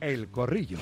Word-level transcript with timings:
El 0.00 0.28
Corrillo. 0.28 0.78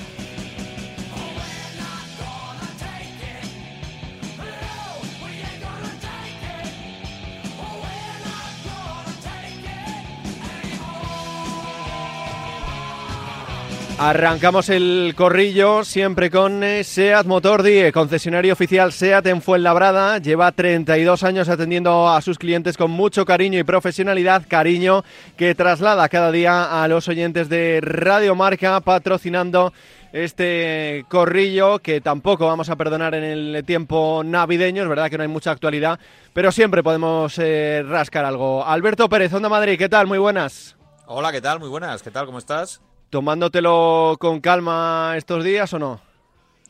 Arrancamos 13.99 14.69
el 14.69 15.15
corrillo 15.17 15.83
siempre 15.83 16.31
con 16.31 16.63
eh, 16.63 16.85
SEAT 16.85 17.25
Motor 17.25 17.63
Die, 17.63 17.93
concesionario 17.93 18.53
oficial 18.53 18.93
SEAT 18.93 19.27
en 19.27 19.41
Fuenlabrada. 19.41 20.19
Lleva 20.19 20.53
32 20.53 21.23
años 21.23 21.49
atendiendo 21.49 22.07
a 22.11 22.21
sus 22.21 22.37
clientes 22.39 22.77
con 22.77 22.91
mucho 22.91 23.25
cariño 23.25 23.59
y 23.59 23.65
profesionalidad, 23.65 24.45
cariño 24.47 25.03
que 25.39 25.55
traslada 25.55 26.11
cada 26.11 26.31
día 26.31 26.83
a 26.83 26.87
los 26.89 27.09
oyentes 27.09 27.49
de 27.49 27.81
Radio 27.81 28.35
Marca, 28.35 28.81
patrocinando 28.81 29.73
este 30.13 31.07
corrillo 31.09 31.79
que 31.79 32.03
tampoco 32.03 32.47
vamos 32.47 32.69
a 32.69 32.77
perdonar 32.77 33.15
en 33.15 33.25
el 33.25 33.65
tiempo 33.65 34.21
navideño. 34.23 34.83
Es 34.83 34.89
verdad 34.91 35.09
que 35.09 35.17
no 35.17 35.23
hay 35.23 35.29
mucha 35.31 35.53
actualidad, 35.53 35.99
pero 36.35 36.53
siempre 36.53 36.83
podemos 36.83 37.39
eh, 37.39 37.83
rascar 37.83 38.27
algo. 38.27 38.63
Alberto 38.63 39.09
Pérez, 39.09 39.33
Onda 39.33 39.49
Madrid, 39.49 39.79
¿qué 39.79 39.89
tal? 39.89 40.07
Muy 40.07 40.19
buenas. 40.19 40.77
Hola, 41.07 41.33
¿qué 41.33 41.41
tal? 41.41 41.61
Muy 41.61 41.71
buenas. 41.71 42.03
¿Qué 42.03 42.11
tal? 42.11 42.27
¿Cómo 42.27 42.39
estás? 42.39 42.83
¿Tomándotelo 43.11 44.17
con 44.19 44.41
calma 44.41 45.15
estos 45.17 45.45
días 45.45 45.73
o 45.73 45.79
no? 45.79 46.01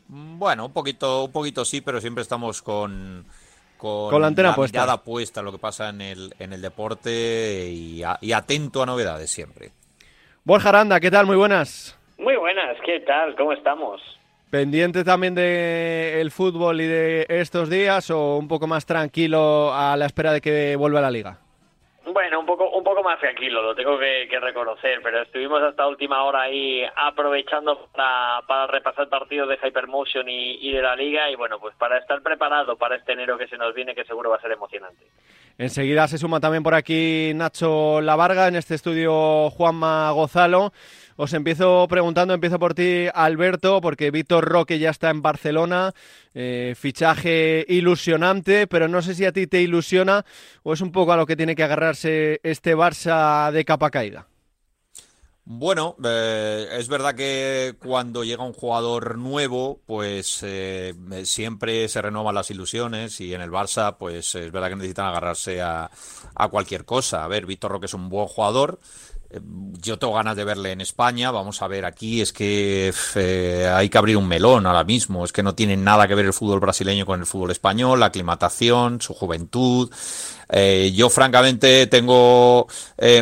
Mm, 0.08 0.38
bueno, 0.38 0.66
un 0.66 0.72
poquito, 0.72 1.24
un 1.24 1.32
poquito 1.32 1.64
sí, 1.64 1.80
pero 1.80 2.00
siempre 2.00 2.22
estamos 2.22 2.62
con, 2.62 3.24
con, 3.78 4.20
la 4.20 4.26
antena 4.26 4.54
puesta. 4.54 4.78
mirada 4.78 5.02
puesta 5.02 5.42
lo 5.42 5.52
que 5.52 5.58
pasa 5.58 5.88
en 5.88 6.00
el, 6.00 6.34
en 6.38 6.52
el 6.52 6.60
deporte 6.60 7.68
y, 7.70 8.02
atento 8.02 8.82
a 8.82 8.86
novedades 8.86 9.30
siempre. 9.30 9.70
Borja 10.44 10.68
Aranda, 10.68 11.00
¿qué 11.00 11.10
tal? 11.10 11.26
Muy 11.26 11.36
buenas. 11.36 11.98
Muy 12.18 12.36
buenas, 12.36 12.76
¿qué 12.84 13.00
tal? 13.00 13.34
¿Cómo 13.34 13.52
estamos? 13.52 14.00
¿Pendiente 14.50 15.02
también 15.04 15.34
del 15.34 15.44
el 15.46 16.30
fútbol 16.30 16.80
y 16.80 16.86
de 16.86 17.26
estos 17.28 17.68
días 17.68 18.10
o 18.10 18.36
un 18.36 18.46
poco 18.46 18.66
más 18.66 18.86
tranquilo 18.86 19.74
a 19.74 19.96
la 19.96 20.06
espera 20.06 20.32
de 20.32 20.40
que 20.40 20.76
vuelva 20.76 21.00
a 21.00 21.02
la 21.02 21.10
liga? 21.10 21.40
Bueno, 22.16 22.40
un 22.40 22.46
poco, 22.46 22.70
un 22.70 22.82
poco 22.82 23.02
más 23.02 23.20
tranquilo, 23.20 23.60
lo 23.60 23.74
tengo 23.74 23.98
que, 23.98 24.26
reconocer, 24.40 25.00
pero 25.02 25.20
estuvimos 25.20 25.62
hasta 25.62 25.86
última 25.86 26.24
hora 26.24 26.44
ahí 26.44 26.82
aprovechando 26.96 27.90
para, 27.92 28.66
repasar 28.68 29.10
partidos 29.10 29.50
de 29.50 29.58
Hypermotion 29.62 30.26
y, 30.26 30.66
y 30.66 30.72
de 30.72 30.80
la 30.80 30.96
liga 30.96 31.30
y 31.30 31.36
bueno, 31.36 31.60
pues 31.60 31.76
para 31.76 31.98
estar 31.98 32.22
preparado 32.22 32.78
para 32.78 32.96
este 32.96 33.12
enero 33.12 33.36
que 33.36 33.46
se 33.48 33.58
nos 33.58 33.74
viene, 33.74 33.94
que 33.94 34.06
seguro 34.06 34.30
va 34.30 34.36
a 34.36 34.40
ser 34.40 34.52
emocionante. 34.52 35.04
Enseguida 35.58 36.08
se 36.08 36.16
suma 36.16 36.40
también 36.40 36.62
por 36.62 36.74
aquí 36.74 37.32
Nacho 37.34 38.00
Lavarga, 38.00 38.48
en 38.48 38.56
este 38.56 38.76
estudio 38.76 39.50
Juanma 39.50 40.10
Gozalo. 40.12 40.72
Os 41.16 41.32
empiezo 41.32 41.86
preguntando, 41.88 42.34
empiezo 42.34 42.58
por 42.58 42.74
ti, 42.74 43.06
Alberto, 43.14 43.80
porque 43.80 44.10
Víctor 44.10 44.44
Roque 44.44 44.78
ya 44.78 44.90
está 44.90 45.08
en 45.08 45.22
Barcelona, 45.22 45.94
eh, 46.34 46.74
fichaje 46.76 47.64
ilusionante, 47.68 48.66
pero 48.66 48.86
no 48.86 49.00
sé 49.00 49.14
si 49.14 49.24
a 49.24 49.32
ti 49.32 49.46
te 49.46 49.62
ilusiona 49.62 50.26
o 50.62 50.74
es 50.74 50.82
un 50.82 50.92
poco 50.92 51.12
a 51.12 51.16
lo 51.16 51.24
que 51.24 51.36
tiene 51.36 51.56
que 51.56 51.62
agarrarse 51.62 52.40
este 52.42 52.76
Barça 52.76 53.50
de 53.50 53.64
capa 53.64 53.90
caída. 53.90 54.26
Bueno, 55.48 55.94
eh, 56.04 56.66
es 56.72 56.88
verdad 56.88 57.14
que 57.14 57.76
cuando 57.80 58.24
llega 58.24 58.42
un 58.42 58.52
jugador 58.52 59.16
nuevo, 59.16 59.80
pues 59.86 60.40
eh, 60.42 60.92
siempre 61.22 61.86
se 61.88 62.02
renovan 62.02 62.34
las 62.34 62.50
ilusiones 62.50 63.20
y 63.20 63.32
en 63.32 63.40
el 63.40 63.52
Barça, 63.52 63.96
pues 63.96 64.34
es 64.34 64.50
verdad 64.50 64.70
que 64.70 64.74
necesitan 64.74 65.06
agarrarse 65.06 65.62
a, 65.62 65.88
a 66.34 66.48
cualquier 66.48 66.84
cosa. 66.84 67.22
A 67.22 67.28
ver, 67.28 67.46
Víctor 67.46 67.70
Roque 67.70 67.86
es 67.86 67.94
un 67.94 68.08
buen 68.08 68.26
jugador, 68.26 68.80
yo 69.80 69.98
tengo 69.98 70.14
ganas 70.14 70.36
de 70.36 70.44
verle 70.44 70.72
en 70.72 70.80
España. 70.80 71.30
Vamos 71.30 71.62
a 71.62 71.68
ver 71.68 71.84
aquí, 71.84 72.20
es 72.20 72.32
que 72.32 72.92
eh, 73.14 73.72
hay 73.72 73.88
que 73.88 73.98
abrir 73.98 74.16
un 74.16 74.28
melón 74.28 74.66
ahora 74.66 74.84
mismo. 74.84 75.24
Es 75.24 75.32
que 75.32 75.42
no 75.42 75.54
tiene 75.54 75.76
nada 75.76 76.08
que 76.08 76.14
ver 76.14 76.26
el 76.26 76.32
fútbol 76.32 76.60
brasileño 76.60 77.06
con 77.06 77.20
el 77.20 77.26
fútbol 77.26 77.50
español, 77.50 78.00
la 78.00 78.06
aclimatación, 78.06 79.00
su 79.00 79.14
juventud. 79.14 79.90
Eh, 80.48 80.92
yo, 80.94 81.10
francamente, 81.10 81.86
tengo 81.88 82.68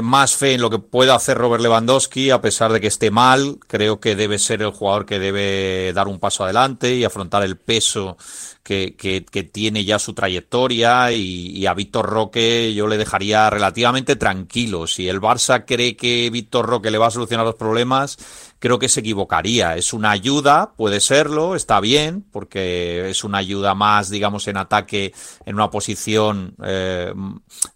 más 0.03 0.34
fe 0.37 0.54
en 0.54 0.60
lo 0.60 0.70
que 0.70 0.78
pueda 0.78 1.14
hacer 1.14 1.38
Robert 1.38 1.62
Lewandowski, 1.62 2.31
a 2.31 2.41
pesar 2.41 2.72
de 2.72 2.81
que 2.81 2.88
esté 2.88 3.10
mal. 3.10 3.59
Creo 3.66 4.00
que 4.00 4.16
debe 4.16 4.38
ser 4.38 4.62
el 4.62 4.70
jugador 4.70 5.06
que 5.06 5.19
debe 5.19 5.93
dar 5.94 6.09
un 6.09 6.19
paso 6.19 6.44
adelante 6.44 6.94
y 6.94 7.04
afrontar 7.04 7.43
el 7.43 7.56
peso 7.56 8.16
que, 8.64 8.97
que, 8.97 9.42
tiene 9.42 9.84
ya 9.84 9.98
su 9.98 10.14
trayectoria 10.14 11.12
y, 11.12 11.66
a 11.66 11.75
Víctor 11.75 12.06
Roque 12.06 12.72
yo 12.75 12.86
le 12.86 12.97
dejaría 12.97 13.50
relativamente 13.50 14.16
tranquilo. 14.16 14.86
Si 14.86 15.06
el 15.06 15.20
Barça 15.20 15.64
cree 15.66 15.97
que 15.97 16.30
Víctor 16.30 16.66
Roque 16.66 16.91
le 16.91 16.97
va 16.97 17.08
a 17.08 17.10
solucionar 17.10 17.44
los 17.44 17.56
problemas, 17.56 18.16
creo 18.58 18.78
que 18.78 18.88
se 18.88 19.00
equivocaría. 19.00 19.76
Es 19.76 19.92
una 19.92 20.12
ayuda, 20.12 20.72
puede 20.78 21.00
serlo, 21.00 21.54
está 21.54 21.78
bien, 21.80 22.25
porque 22.32 23.10
es 23.10 23.22
una 23.22 23.38
ayuda 23.38 23.75
más, 23.75 24.08
digamos, 24.08 24.48
en 24.48 24.56
ataque 24.56 25.12
en 25.44 25.56
una 25.56 25.70
posición 25.70 26.54
eh, 26.64 27.12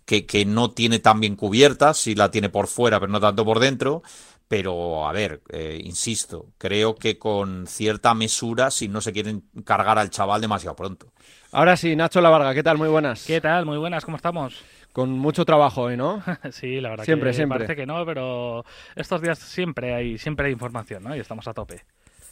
que, 0.06 0.25
que 0.25 0.47
no 0.47 0.70
tiene 0.70 1.00
tan 1.00 1.20
bien 1.20 1.37
cubierta, 1.37 1.93
si 1.93 2.15
la 2.15 2.31
tiene 2.31 2.49
por 2.49 2.66
fuera, 2.66 2.99
pero 2.99 3.12
no 3.12 3.20
tanto 3.20 3.44
por 3.44 3.60
dentro 3.60 4.03
pero 4.48 5.06
a 5.06 5.12
ver, 5.12 5.42
eh, 5.50 5.78
insisto, 5.84 6.47
creo 6.56 6.94
que 6.94 7.19
con 7.19 7.66
cierta 7.66 8.14
mesura 8.14 8.70
si 8.70 8.88
no 8.88 9.03
se 9.03 9.12
quieren 9.12 9.44
cargar 9.64 9.98
al 9.98 10.09
chaval 10.10 10.41
demasiado 10.41 10.75
pronto. 10.75 11.12
Ahora 11.53 11.76
sí, 11.76 11.94
Nacho 11.94 12.20
Lavarga, 12.22 12.54
¿qué 12.54 12.62
tal? 12.62 12.78
Muy 12.78 12.88
buenas. 12.88 13.26
¿Qué 13.26 13.41
tal? 13.41 13.66
Muy 13.66 13.76
buenas, 13.76 14.04
¿cómo 14.04 14.16
estamos? 14.16 14.62
Con 14.92 15.10
mucho 15.10 15.44
trabajo 15.44 15.82
hoy, 15.82 15.97
¿no? 15.98 16.22
sí, 16.50 16.81
la 16.81 16.91
verdad 16.91 17.04
siempre, 17.04 17.31
que 17.31 17.34
siempre. 17.34 17.58
parece 17.58 17.76
que 17.76 17.87
no, 17.87 18.04
pero 18.06 18.64
estos 18.97 19.20
días 19.20 19.38
siempre 19.38 19.94
hay, 19.94 20.19
siempre 20.19 20.47
hay 20.47 20.53
información, 20.53 21.04
¿no? 21.04 21.14
Y 21.14 21.20
estamos 21.20 21.47
a 21.47 21.53
tope. 21.53 21.82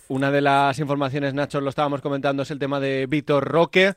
Una 0.08 0.30
de 0.30 0.40
las 0.40 0.78
informaciones, 0.78 1.34
Nacho, 1.34 1.60
lo 1.60 1.68
estábamos 1.68 2.00
comentando, 2.00 2.44
es 2.44 2.50
el 2.52 2.60
tema 2.60 2.78
de 2.78 3.06
Víctor 3.06 3.44
Roque. 3.44 3.94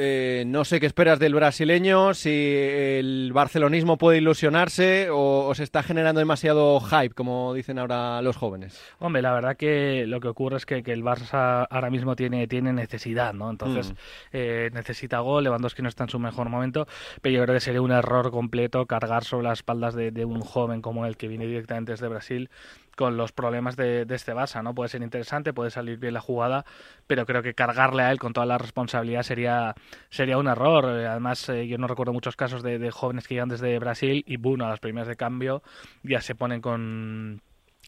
Eh, 0.00 0.44
no 0.46 0.64
sé 0.64 0.78
qué 0.78 0.86
esperas 0.86 1.18
del 1.18 1.34
brasileño, 1.34 2.14
si 2.14 2.30
el 2.30 3.32
barcelonismo 3.32 3.98
puede 3.98 4.18
ilusionarse 4.18 5.08
o, 5.10 5.52
se 5.56 5.64
está 5.64 5.82
generando 5.82 6.20
demasiado 6.20 6.78
hype, 6.78 7.16
como 7.16 7.52
dicen 7.52 7.80
ahora 7.80 8.22
los 8.22 8.36
jóvenes. 8.36 8.80
Hombre, 9.00 9.22
la 9.22 9.32
verdad 9.32 9.56
que 9.56 10.06
lo 10.06 10.20
que 10.20 10.28
ocurre 10.28 10.58
es 10.58 10.66
que, 10.66 10.76
el 10.86 11.02
Barça 11.02 11.66
ahora 11.68 11.90
mismo 11.90 12.14
tiene, 12.14 12.46
tiene 12.46 12.72
necesidad, 12.72 13.34
¿no? 13.34 13.50
Entonces 13.50 13.90
mm. 13.90 13.94
eh, 14.34 14.70
necesita 14.72 15.18
gol, 15.18 15.42
Lewandowski 15.42 15.82
no 15.82 15.88
está 15.88 16.04
en 16.04 16.10
su 16.10 16.20
mejor 16.20 16.48
momento, 16.48 16.86
pero 17.20 17.34
yo 17.34 17.42
creo 17.42 17.56
que 17.56 17.60
sería 17.60 17.82
un 17.82 17.90
error 17.90 18.30
completo 18.30 18.86
cargar 18.86 19.24
sobre 19.24 19.48
las 19.48 19.58
espaldas 19.58 19.96
de, 19.96 20.12
de 20.12 20.24
un 20.24 20.42
joven 20.42 20.80
como 20.80 21.06
el 21.06 21.16
que 21.16 21.26
viene 21.26 21.44
directamente 21.44 21.90
desde 21.90 22.06
Brasil 22.06 22.50
con 22.98 23.16
los 23.16 23.30
problemas 23.30 23.76
de, 23.76 24.04
este 24.10 24.34
Barça, 24.34 24.62
¿no? 24.62 24.74
Puede 24.74 24.88
ser 24.88 25.02
interesante, 25.02 25.54
puede 25.54 25.70
salir 25.70 25.98
bien 25.98 26.14
la 26.14 26.20
jugada, 26.20 26.64
pero 27.06 27.24
creo 27.26 27.42
que 27.42 27.54
cargarle 27.54 28.02
a 28.02 28.10
él 28.10 28.18
con 28.18 28.32
toda 28.32 28.44
la 28.44 28.58
responsabilidad 28.58 29.22
sería, 29.22 29.76
sería 30.10 30.38
un 30.38 30.46
error. 30.46 30.84
Además, 30.86 31.48
eh, 31.48 31.66
yo 31.66 31.78
no 31.78 31.86
recuerdo 31.86 32.12
muchos 32.12 32.36
casos 32.36 32.62
de, 32.62 32.90
jóvenes 32.90 33.26
que 33.26 33.34
llegan 33.34 33.48
desde 33.48 33.78
Brasil 33.78 34.24
y, 34.26 34.36
boom, 34.36 34.62
a 34.62 34.68
las 34.68 34.80
primeras 34.80 35.08
de 35.08 35.16
cambio 35.16 35.62
ya 36.02 36.20
se 36.20 36.34
ponen 36.34 36.60
con 36.60 37.42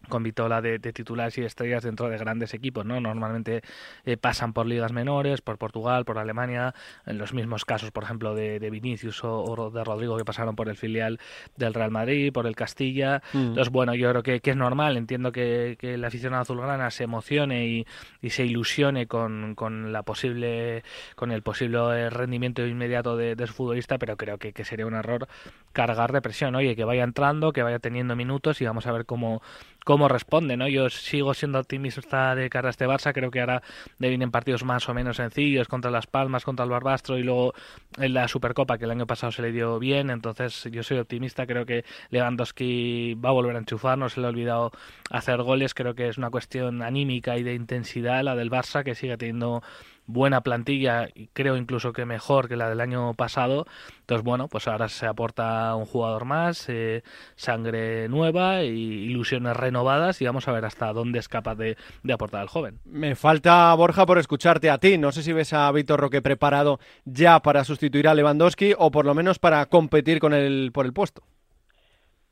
con 0.08 0.22
Vitola 0.22 0.60
de, 0.60 0.78
titulares 0.78 1.36
y 1.38 1.42
estrellas 1.42 1.82
dentro 1.82 2.08
de 2.08 2.16
grandes 2.18 2.54
equipos, 2.54 2.84
¿no? 2.84 3.00
Normalmente 3.00 3.62
eh, 4.04 4.16
pasan 4.16 4.52
por 4.52 4.66
ligas 4.66 4.92
menores, 4.92 5.40
por 5.40 5.58
Portugal, 5.58 6.04
por 6.04 6.18
Alemania, 6.18 6.74
en 7.06 7.18
los 7.18 7.34
mismos 7.34 7.64
casos, 7.64 7.90
por 7.90 8.04
ejemplo, 8.04 8.34
de, 8.34 8.58
Vinicius 8.70 9.22
o, 9.24 9.70
de 9.70 9.84
Rodrigo 9.84 10.16
que 10.16 10.24
pasaron 10.24 10.56
por 10.56 10.68
el 10.68 10.76
filial 10.76 11.18
del 11.56 11.74
Real 11.74 11.90
Madrid, 11.90 12.32
por 12.32 12.46
el 12.46 12.56
Castilla. 12.56 13.22
Mm. 13.32 13.38
Entonces, 13.38 13.70
bueno, 13.70 13.94
yo 13.94 14.10
creo 14.10 14.22
que, 14.22 14.50
es 14.50 14.56
normal, 14.56 14.96
entiendo 14.96 15.32
que, 15.32 15.76
que 15.78 15.94
el 15.94 16.04
aficionado 16.04 16.42
azulgrana 16.42 16.90
se 16.90 17.04
emocione 17.04 17.66
y, 17.66 17.86
se 18.30 18.44
ilusione 18.44 19.06
con, 19.06 19.54
la 19.92 20.02
posible, 20.02 20.82
con 21.14 21.30
el 21.30 21.42
posible 21.42 22.10
rendimiento 22.10 22.66
inmediato 22.66 23.16
de, 23.16 23.36
su 23.46 23.52
futbolista, 23.52 23.98
pero 23.98 24.16
creo 24.16 24.38
que, 24.38 24.52
que 24.52 24.64
sería 24.64 24.86
un 24.86 24.94
error 24.94 25.28
cargar 25.72 26.12
de 26.12 26.20
presión, 26.20 26.54
oye, 26.54 26.74
que 26.76 26.84
vaya 26.84 27.04
entrando, 27.04 27.52
que 27.52 27.62
vaya 27.62 27.78
teniendo 27.78 28.16
minutos 28.16 28.60
y 28.60 28.64
vamos 28.64 28.86
a 28.86 28.92
ver 28.92 29.06
cómo 29.06 29.42
cómo 29.90 30.06
responde, 30.06 30.56
¿no? 30.56 30.68
Yo 30.68 30.88
sigo 30.88 31.34
siendo 31.34 31.58
optimista 31.58 32.36
de 32.36 32.48
cara 32.48 32.68
a 32.68 32.70
este 32.70 32.86
Barça, 32.86 33.12
creo 33.12 33.32
que 33.32 33.40
ahora 33.40 33.60
le 33.98 34.08
vienen 34.08 34.30
partidos 34.30 34.62
más 34.62 34.88
o 34.88 34.94
menos 34.94 35.16
sencillos 35.16 35.66
contra 35.66 35.90
Las 35.90 36.06
Palmas, 36.06 36.44
contra 36.44 36.64
el 36.64 36.70
Barbastro 36.70 37.18
y 37.18 37.24
luego 37.24 37.54
en 37.98 38.14
la 38.14 38.28
Supercopa 38.28 38.78
que 38.78 38.84
el 38.84 38.92
año 38.92 39.08
pasado 39.08 39.32
se 39.32 39.42
le 39.42 39.50
dio 39.50 39.80
bien, 39.80 40.10
entonces 40.10 40.68
yo 40.70 40.84
soy 40.84 40.98
optimista, 40.98 41.44
creo 41.44 41.66
que 41.66 41.84
Lewandowski 42.10 43.14
va 43.14 43.30
a 43.30 43.32
volver 43.32 43.56
a 43.56 43.58
enchufar, 43.58 43.98
no 43.98 44.08
se 44.08 44.20
le 44.20 44.28
ha 44.28 44.30
olvidado 44.30 44.70
hacer 45.10 45.42
goles, 45.42 45.74
creo 45.74 45.96
que 45.96 46.06
es 46.06 46.18
una 46.18 46.30
cuestión 46.30 46.82
anímica 46.82 47.36
y 47.36 47.42
de 47.42 47.54
intensidad 47.54 48.22
la 48.22 48.36
del 48.36 48.48
Barça 48.48 48.84
que 48.84 48.94
sigue 48.94 49.16
teniendo 49.16 49.60
buena 50.06 50.42
plantilla 50.42 51.08
creo 51.32 51.56
incluso 51.56 51.92
que 51.92 52.04
mejor 52.04 52.48
que 52.48 52.56
la 52.56 52.68
del 52.68 52.80
año 52.80 53.14
pasado. 53.14 53.66
Entonces, 54.00 54.24
bueno, 54.24 54.48
pues 54.48 54.66
ahora 54.68 54.88
se 54.88 55.06
aporta 55.06 55.74
un 55.76 55.86
jugador 55.86 56.24
más, 56.24 56.68
eh, 56.68 57.02
sangre 57.36 58.08
nueva 58.08 58.64
y 58.64 58.70
ilusiones 58.70 59.56
renovadas 59.56 60.20
y 60.20 60.26
vamos 60.26 60.48
a 60.48 60.52
ver 60.52 60.64
hasta 60.64 60.92
dónde 60.92 61.18
es 61.18 61.28
capaz 61.28 61.54
de, 61.54 61.76
aportar 62.12 62.40
al 62.40 62.48
joven. 62.48 62.80
Me 62.84 63.14
falta, 63.14 63.72
Borja, 63.74 64.06
por 64.06 64.18
escucharte 64.18 64.70
a 64.70 64.78
ti. 64.78 64.98
No 64.98 65.12
sé 65.12 65.22
si 65.22 65.32
ves 65.32 65.52
a 65.52 65.70
Víctor 65.72 66.00
Roque 66.00 66.22
preparado 66.22 66.80
ya 67.04 67.40
para 67.40 67.64
sustituir 67.64 68.08
a 68.08 68.14
Lewandowski 68.14 68.74
o 68.76 68.90
por 68.90 69.06
lo 69.06 69.14
menos 69.14 69.38
para 69.38 69.64
competir 69.66 70.18
con 70.18 70.34
él 70.34 70.70
por 70.72 70.86
el 70.86 70.92
puesto. 70.92 71.22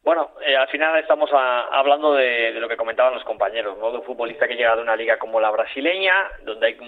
Bueno, 0.02 0.30
eh, 0.46 0.56
al 0.56 0.68
final 0.68 0.96
estamos 0.98 1.30
hablando 1.32 2.14
de, 2.14 2.52
lo 2.52 2.68
que 2.68 2.76
comentaban 2.76 3.14
los 3.14 3.24
compañeros, 3.24 3.76
¿no? 3.78 3.90
De 3.90 3.98
un 3.98 4.04
futbolista 4.04 4.46
que 4.48 4.56
llega 4.56 4.76
de 4.76 4.82
una 4.82 4.96
liga 4.96 5.18
como 5.18 5.40
la 5.40 5.50
brasileña, 5.50 6.30
donde 6.44 6.66
hay 6.68 6.78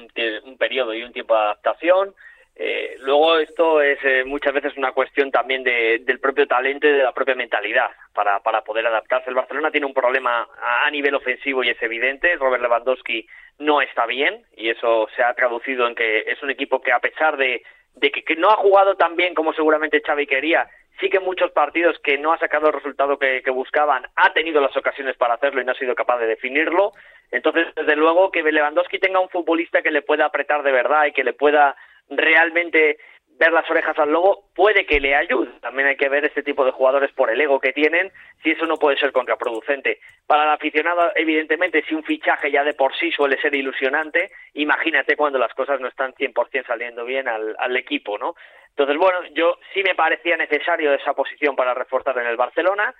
un, 0.45 0.57
periodo 0.57 0.95
y 0.95 1.03
un 1.03 1.12
tiempo 1.12 1.35
de 1.35 1.41
adaptación. 1.41 2.15
Eh, 2.57 2.97
luego 3.01 3.39
esto 3.39 3.81
es 3.81 3.99
eh, 4.05 4.25
muchas 4.25 4.53
veces 4.53 4.77
una 4.77 4.93
cuestión 4.93 5.31
también 5.31 5.65
del 5.65 6.21
propio 6.21 6.47
talento 6.47 6.87
y 6.87 6.93
de 6.93 7.03
la 7.03 7.12
propia 7.12 7.35
mentalidad 7.35 7.91
para, 8.15 8.41
para 8.41 8.62
poder 8.62 8.87
adaptarse. 8.87 9.31
El 9.31 9.37
Barcelona 9.37 9.71
tiene 9.71 9.87
un 9.87 9.95
problema 9.95 10.47
a, 10.85 10.91
nivel 10.91 11.15
ofensivo 11.15 11.65
y 11.65 11.71
es 11.71 11.83
evidente. 11.83 12.37
Robert 12.37 12.62
Lewandowski 12.62 13.27
no 13.59 13.81
está 13.81 14.07
bien 14.07 14.45
y 14.57 14.69
eso 14.69 15.09
se 15.17 15.23
ha 15.23 15.35
traducido 15.35 15.87
en 15.87 15.95
que 15.95 16.21
es 16.21 16.43
un 16.43 16.51
equipo 16.51 16.81
que 16.81 16.93
a 16.93 17.01
pesar 17.01 17.37
de, 17.37 17.62
de 17.95 18.11
que, 18.11 18.23
que 18.25 18.37
no 18.37 18.51
ha 18.51 18.57
jugado 18.57 18.97
tan 18.97 19.17
bien 19.17 19.35
como 19.35 19.53
seguramente 19.53 20.03
Xavi 20.05 20.27
quería, 20.27 20.69
sí 21.00 21.08
que 21.08 21.20
muchos 21.20 21.50
partidos 21.52 21.99
que 22.05 22.19
no 22.19 22.32
ha 22.32 22.38
sacado 22.38 22.69
el 22.69 22.75
resultado 22.75 23.19
que, 23.19 23.43
buscaban, 23.50 24.06
ha 24.17 24.32
tenido 24.32 24.61
las 24.61 24.76
ocasiones 24.76 25.17
para 25.17 25.35
hacerlo 25.35 25.61
y 25.61 25.64
no 25.64 25.73
ha 25.73 25.76
sido 25.76 25.94
capaz 25.94 26.19
de 26.19 26.26
definirlo. 26.26 26.93
Entonces, 27.31 27.69
desde 27.75 27.97
luego, 27.97 28.31
que 28.31 28.43
Lewandowski 28.43 28.99
tenga 28.99 29.20
un 29.20 29.29
futbolista 29.29 29.82
que 29.82 29.91
le 29.91 30.02
pueda 30.02 30.26
apretar 30.26 30.62
de 30.62 30.73
verdad 30.73 31.06
y 31.06 31.12
que 31.12 31.25
le 31.25 31.32
pueda 31.32 31.76
realmente 32.08 32.99
ver 33.40 33.52
las 33.52 33.69
orejas 33.70 33.98
al 33.98 34.12
lobo 34.12 34.44
puede 34.54 34.84
que 34.84 35.00
le 35.00 35.16
ayude. 35.16 35.50
También 35.60 35.88
hay 35.88 35.96
que 35.96 36.10
ver 36.10 36.26
este 36.26 36.42
tipo 36.42 36.62
de 36.62 36.72
jugadores 36.72 37.10
por 37.12 37.31
el 37.31 37.40
ego 37.40 37.58
que 37.58 37.72
tienen, 37.72 38.12
si 38.42 38.50
eso 38.50 38.66
no 38.66 38.76
puede 38.76 38.98
ser 38.98 39.12
contraproducente. 39.12 39.98
Para 40.26 40.44
el 40.44 40.50
aficionado, 40.50 41.10
evidentemente, 41.16 41.82
si 41.88 41.94
un 41.94 42.04
fichaje 42.04 42.50
ya 42.52 42.62
de 42.62 42.75
por 42.75 42.94
sí 42.94 43.10
suele 43.10 43.40
ser 43.40 43.54
ilusionante, 43.54 44.31
imagínate 44.52 45.16
cuando 45.16 45.38
las 45.38 45.54
cosas 45.54 45.81
no 45.81 45.88
están 45.88 46.12
100% 46.12 46.66
saliendo 46.66 47.06
bien 47.06 47.28
al, 47.28 47.56
al 47.58 47.75
equipo, 47.78 48.19
¿no? 48.19 48.34
Entonces, 48.69 48.98
bueno, 48.98 49.25
yo 49.32 49.58
sí 49.72 49.82
me 49.82 49.94
parecía 49.94 50.37
necesario 50.37 50.92
esa 50.92 51.14
posición 51.14 51.56
para 51.56 51.72
reforzar 51.72 52.19
en 52.19 52.26
el 52.26 52.37
Barcelona, 52.37 52.94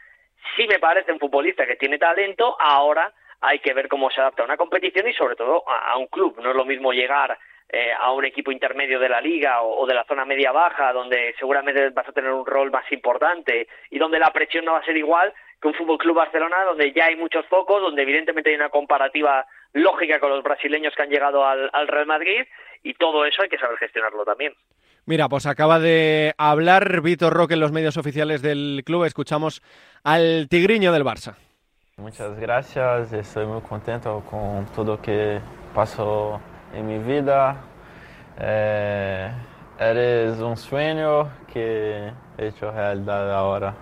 sí 0.57 0.67
me 0.67 0.79
parece 0.79 1.13
un 1.13 1.21
futbolista 1.21 1.67
que 1.67 1.77
tiene 1.77 1.99
talento, 1.99 2.57
ahora 2.59 3.13
hay 3.43 3.59
que 3.59 3.73
ver 3.73 3.89
cómo 3.89 4.11
se 4.11 4.21
adapta 4.21 4.43
a 4.43 4.47
una 4.47 4.57
competición 4.57 5.09
y 5.09 5.15
sobre 5.15 5.37
todo 5.37 5.65
a, 5.69 5.97
un 5.97 6.07
club. 6.07 6.39
No 6.43 6.51
es 6.51 6.57
lo 6.57 6.65
mismo 6.65 6.93
llegar 6.93 7.39
eh, 7.73 7.93
a 7.99 8.13
un 8.13 8.25
equipo 8.25 8.51
intermedio 8.51 8.99
de 8.99 9.09
la 9.09 9.21
liga 9.21 9.63
o, 9.63 9.87
de 9.87 9.95
la 9.95 10.05
zona 10.05 10.25
media 10.25 10.53
baja, 10.53 10.93
donde 10.93 11.35
seguramente 11.39 11.91
vas 11.91 12.09
a 12.09 12.13
tener 12.13 12.33
un 12.33 12.45
rol 12.45 12.71
más 12.71 12.91
importante 12.91 13.69
y 13.91 13.99
donde 13.99 14.19
la 14.19 14.33
presión 14.33 14.65
no 14.65 14.73
va 14.73 14.79
a 14.79 14.85
ser 14.85 14.97
igual 14.97 15.33
que 15.61 15.69
un 15.69 15.75
Fútbol 15.75 15.99
Club 15.99 16.17
Barcelona, 16.17 16.65
donde 16.65 16.93
ya 16.93 17.07
hay 17.07 17.17
muchos 17.17 17.47
focos, 17.47 17.83
donde 17.83 18.03
evidentemente 18.03 18.51
hay 18.51 18.57
una 18.57 18.71
comparativa 18.71 19.47
lógica 19.73 20.19
con 20.19 20.31
los 20.31 20.43
brasileños 20.43 20.95
que 20.97 21.03
han 21.03 21.11
llegado 21.11 21.47
al 21.47 21.89
Real 21.89 22.07
Madrid 22.07 22.45
y 22.83 22.95
todo 22.95 23.25
eso 23.25 23.43
hay 23.43 23.49
que 23.49 23.59
saber 23.59 23.77
gestionarlo 23.79 24.25
también. 24.25 24.55
Mira, 25.07 25.29
pues 25.29 25.47
acaba 25.47 25.79
de 25.79 26.35
hablar 26.39 27.01
Vitor 27.01 27.33
Roque 27.33 27.55
en 27.55 27.61
los 27.61 27.73
medios 27.73 27.97
oficiales 27.97 28.43
del 28.43 28.83
club. 28.85 29.05
Escuchamos 29.05 29.63
al 30.05 30.49
tigriño 30.49 30.93
del 30.93 31.05
Barça. 31.05 31.37
Muchas 31.97 32.39
gracias, 32.39 33.13
estoy 33.13 33.47
muy 33.47 33.61
contento 33.61 34.23
con 34.31 34.67
todo 34.75 34.97
lo 34.97 35.03
que 35.03 35.39
pasó 35.75 36.41
en 36.75 36.87
mi 36.87 36.99
vida. 36.99 37.57
Eh, 38.39 39.31
eres 39.79 40.39
un 40.39 40.57
sueño 40.57 41.31
que 41.53 42.13
he 42.39 42.47
hecho 42.47 42.71
realidad 42.71 43.35
ahora. 43.35 43.75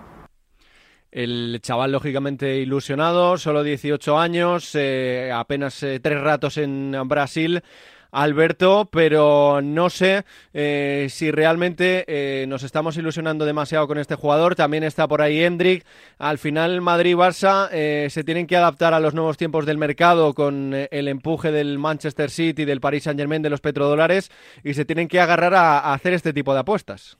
El 1.11 1.59
chaval, 1.61 1.91
lógicamente, 1.91 2.57
ilusionado, 2.57 3.37
solo 3.37 3.63
18 3.63 4.19
años, 4.19 4.75
eh, 4.75 5.31
apenas 5.33 5.81
eh, 5.81 5.99
tres 5.99 6.21
ratos 6.21 6.57
en 6.57 6.95
Brasil. 7.05 7.63
Alberto, 8.11 8.89
pero 8.91 9.61
no 9.61 9.89
sé 9.89 10.25
eh, 10.53 11.07
si 11.09 11.31
realmente 11.31 12.05
eh, 12.07 12.45
nos 12.47 12.63
estamos 12.63 12.97
ilusionando 12.97 13.45
demasiado 13.45 13.87
con 13.87 13.97
este 13.97 14.15
jugador. 14.15 14.55
También 14.55 14.83
está 14.83 15.07
por 15.07 15.21
ahí 15.21 15.43
Hendrik. 15.43 15.85
Al 16.17 16.37
final, 16.37 16.81
Madrid-Barça 16.81 17.69
eh, 17.71 18.07
se 18.09 18.23
tienen 18.23 18.47
que 18.47 18.57
adaptar 18.57 18.93
a 18.93 18.99
los 18.99 19.13
nuevos 19.13 19.37
tiempos 19.37 19.65
del 19.65 19.77
mercado 19.77 20.33
con 20.33 20.73
el 20.73 21.07
empuje 21.07 21.51
del 21.51 21.77
Manchester 21.77 22.29
City, 22.29 22.65
del 22.65 22.81
Paris 22.81 23.03
Saint-Germain, 23.03 23.41
de 23.41 23.49
los 23.49 23.61
petrodólares 23.61 24.31
y 24.63 24.73
se 24.73 24.85
tienen 24.85 25.07
que 25.07 25.19
agarrar 25.19 25.53
a 25.53 25.93
hacer 25.93 26.13
este 26.13 26.33
tipo 26.33 26.53
de 26.53 26.59
apuestas. 26.59 27.17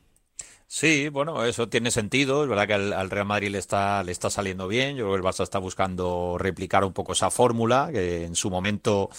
Sí, 0.72 1.10
bueno, 1.10 1.46
eso 1.46 1.68
tiene 1.68 1.90
sentido. 1.90 2.44
Es 2.44 2.50
verdad 2.50 2.68
que 2.68 2.74
al, 2.76 3.10
Real 3.10 3.26
Madrid 3.26 3.50
le 3.50 3.58
está, 3.58 4.04
le 4.04 4.12
está 4.12 4.30
saliendo 4.30 4.68
bien. 4.68 4.96
Yo 4.96 5.06
creo 5.06 5.14
que 5.14 5.18
el 5.18 5.24
Barça 5.24 5.42
está 5.42 5.58
buscando 5.58 6.38
replicar 6.38 6.84
un 6.84 6.94
poco 6.94 7.14
esa 7.14 7.32
fórmula, 7.32 7.90
que 7.92 8.26
en 8.26 8.36
su 8.36 8.52
momento, 8.52 9.10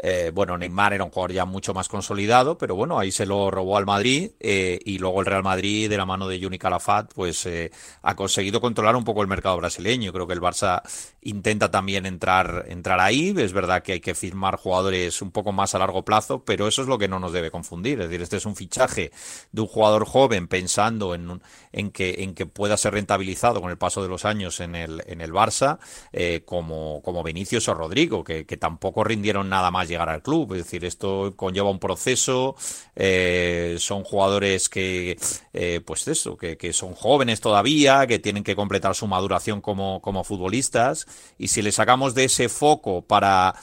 eh, 0.00 0.32
bueno, 0.34 0.58
Neymar 0.58 0.94
era 0.94 1.04
un 1.04 1.10
jugador 1.10 1.30
ya 1.32 1.44
mucho 1.44 1.72
más 1.74 1.88
consolidado, 1.88 2.58
pero 2.58 2.74
bueno, 2.74 2.98
ahí 2.98 3.12
se 3.12 3.24
lo 3.24 3.52
robó 3.52 3.76
al 3.76 3.86
Madrid 3.86 4.32
eh, 4.40 4.80
y 4.84 4.98
luego 4.98 5.20
el 5.20 5.26
Real 5.26 5.44
Madrid, 5.44 5.88
de 5.88 5.96
la 5.96 6.06
mano 6.06 6.26
de 6.26 6.42
Juni 6.42 6.58
Calafat, 6.58 7.14
pues 7.14 7.46
eh, 7.46 7.70
ha 8.02 8.16
conseguido 8.16 8.60
controlar 8.60 8.96
un 8.96 9.04
poco 9.04 9.22
el 9.22 9.28
mercado 9.28 9.56
brasileño. 9.58 10.12
Creo 10.12 10.26
que 10.26 10.34
el 10.34 10.40
Barça 10.40 10.82
intenta 11.22 11.70
también 11.70 12.04
entrar, 12.04 12.64
entrar 12.68 12.98
ahí. 12.98 13.32
Es 13.36 13.52
verdad 13.52 13.84
que 13.84 13.92
hay 13.92 14.00
que 14.00 14.16
firmar 14.16 14.56
jugadores 14.56 15.22
un 15.22 15.30
poco 15.30 15.52
más 15.52 15.72
a 15.76 15.78
largo 15.78 16.04
plazo, 16.04 16.44
pero 16.44 16.66
eso 16.66 16.82
es 16.82 16.88
lo 16.88 16.98
que 16.98 17.06
no 17.06 17.20
nos 17.20 17.32
debe 17.32 17.52
confundir. 17.52 18.00
Es 18.00 18.08
decir, 18.08 18.22
este 18.22 18.38
es 18.38 18.46
un 18.46 18.56
fichaje 18.56 19.12
de 19.52 19.60
un 19.60 19.68
jugador 19.68 20.04
joven 20.04 20.48
pensando 20.48 20.95
en, 21.14 21.40
en, 21.72 21.90
que, 21.90 22.16
en 22.18 22.34
que 22.34 22.46
pueda 22.46 22.76
ser 22.76 22.94
rentabilizado 22.94 23.60
con 23.60 23.70
el 23.70 23.78
paso 23.78 24.02
de 24.02 24.08
los 24.08 24.24
años 24.24 24.60
en 24.60 24.74
el, 24.74 25.02
en 25.06 25.20
el 25.20 25.32
Barça, 25.32 25.78
eh, 26.12 26.42
como, 26.44 27.02
como 27.02 27.22
Vinicius 27.22 27.68
o 27.68 27.74
Rodrigo, 27.74 28.24
que, 28.24 28.44
tampoco 28.56 29.04
rindieron 29.04 29.50
nada 29.50 29.70
más 29.70 29.88
llegar 29.88 30.08
al 30.08 30.22
club. 30.22 30.54
Es 30.54 30.64
decir, 30.64 30.84
esto 30.84 31.34
conlleva 31.36 31.70
un 31.70 31.78
proceso, 31.78 32.56
eh, 32.94 33.76
son 33.78 34.02
jugadores 34.02 34.68
que, 34.68 35.18
eh, 35.52 35.80
pues 35.84 36.08
eso, 36.08 36.36
que, 36.36 36.56
son 36.72 36.94
jóvenes 36.94 37.40
todavía, 37.40 38.06
que 38.06 38.18
tienen 38.18 38.44
que 38.44 38.56
completar 38.56 38.94
su 38.94 39.06
maduración 39.06 39.60
como, 39.60 40.00
como 40.00 40.24
futbolistas, 40.24 41.06
y 41.38 41.48
si 41.48 41.62
le 41.62 41.72
sacamos 41.72 42.14
de 42.14 42.24
ese 42.24 42.48
foco 42.48 43.02
para 43.02 43.54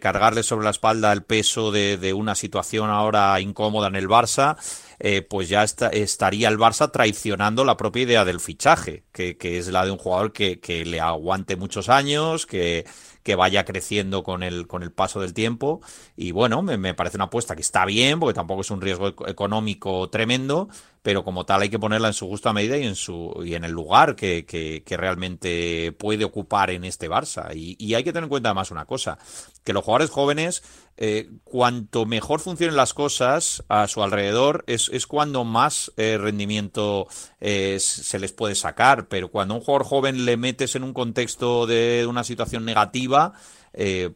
cargarle 0.00 0.42
sobre 0.42 0.64
la 0.64 0.70
espalda 0.70 1.10
el 1.10 1.22
peso 1.22 1.70
de, 1.72 1.96
de 1.96 2.12
una 2.12 2.34
situación 2.34 2.90
ahora 2.90 3.40
incómoda 3.40 3.88
en 3.88 3.96
el 3.96 4.08
Barça, 4.08 4.56
eh, 5.02 5.22
pues 5.22 5.48
ya 5.48 5.64
estaría 5.64 6.48
el 6.48 6.58
Barça 6.58 6.92
traicionando 6.92 7.64
la 7.64 7.78
propia 7.78 8.02
idea 8.02 8.24
del 8.26 8.38
fichaje, 8.38 9.04
que, 9.12 9.36
es 9.40 9.68
la 9.68 9.86
de 9.86 9.90
un 9.90 9.98
jugador 9.98 10.32
que, 10.32 10.60
que 10.60 10.84
le 10.84 11.00
aguante 11.00 11.56
muchos 11.56 11.88
años, 11.88 12.44
que, 12.44 12.84
que 13.22 13.34
vaya 13.34 13.64
creciendo 13.64 14.22
con 14.22 14.42
el, 14.42 14.66
con 14.66 14.82
el 14.82 14.92
paso 14.92 15.20
del 15.20 15.32
tiempo. 15.32 15.80
Y 16.16 16.32
bueno, 16.32 16.60
me, 16.60 16.76
me, 16.76 16.92
parece 16.92 17.16
una 17.16 17.24
apuesta 17.24 17.54
que 17.54 17.62
está 17.62 17.86
bien, 17.86 18.20
porque 18.20 18.34
tampoco 18.34 18.60
es 18.60 18.70
un 18.70 18.82
riesgo 18.82 19.08
económico 19.26 20.10
tremendo, 20.10 20.68
pero 21.02 21.24
como 21.24 21.46
tal 21.46 21.62
hay 21.62 21.70
que 21.70 21.78
ponerla 21.78 22.08
en 22.08 22.14
su 22.14 22.28
justa 22.28 22.52
medida 22.52 22.76
y 22.76 22.84
en 22.86 22.94
su 22.94 23.42
y 23.44 23.54
en 23.54 23.64
el 23.64 23.72
lugar 23.72 24.16
que, 24.16 24.44
que, 24.44 24.96
realmente 24.96 25.92
puede 25.92 26.24
ocupar 26.24 26.70
en 26.70 26.84
este 26.84 27.08
Barça. 27.08 27.54
Y, 27.54 27.94
hay 27.94 28.04
que 28.04 28.12
tener 28.12 28.24
en 28.24 28.28
cuenta 28.28 28.50
además 28.50 28.70
una 28.70 28.84
cosa, 28.84 29.18
que 29.64 29.72
los 29.72 29.82
jugadores 29.82 30.10
jóvenes, 30.10 30.62
eh, 30.98 31.30
cuanto 31.44 32.04
mejor 32.04 32.40
funcionen 32.40 32.76
las 32.76 32.92
cosas 32.92 33.64
a 33.68 33.88
su 33.88 34.02
alrededor, 34.02 34.62
es, 34.66 34.90
es 34.92 35.06
cuando 35.06 35.44
más 35.44 35.90
eh, 35.96 36.18
rendimiento 36.20 37.08
eh, 37.40 37.78
se 37.80 38.18
les 38.18 38.32
puede 38.32 38.54
sacar. 38.54 39.08
Pero 39.08 39.28
cuando 39.30 39.54
a 39.54 39.56
un 39.56 39.64
jugador 39.64 39.86
joven 39.86 40.26
le 40.26 40.36
metes 40.36 40.76
en 40.76 40.84
un 40.84 40.92
contexto 40.92 41.66
de 41.66 42.06
una 42.08 42.24
situación 42.24 42.64
negativa, 42.64 43.32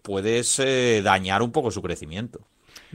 puedes 0.03 0.61
dañar 1.05 1.41
un 1.41 1.53
poco 1.53 1.71
su 1.71 1.81
crecimiento. 1.81 2.41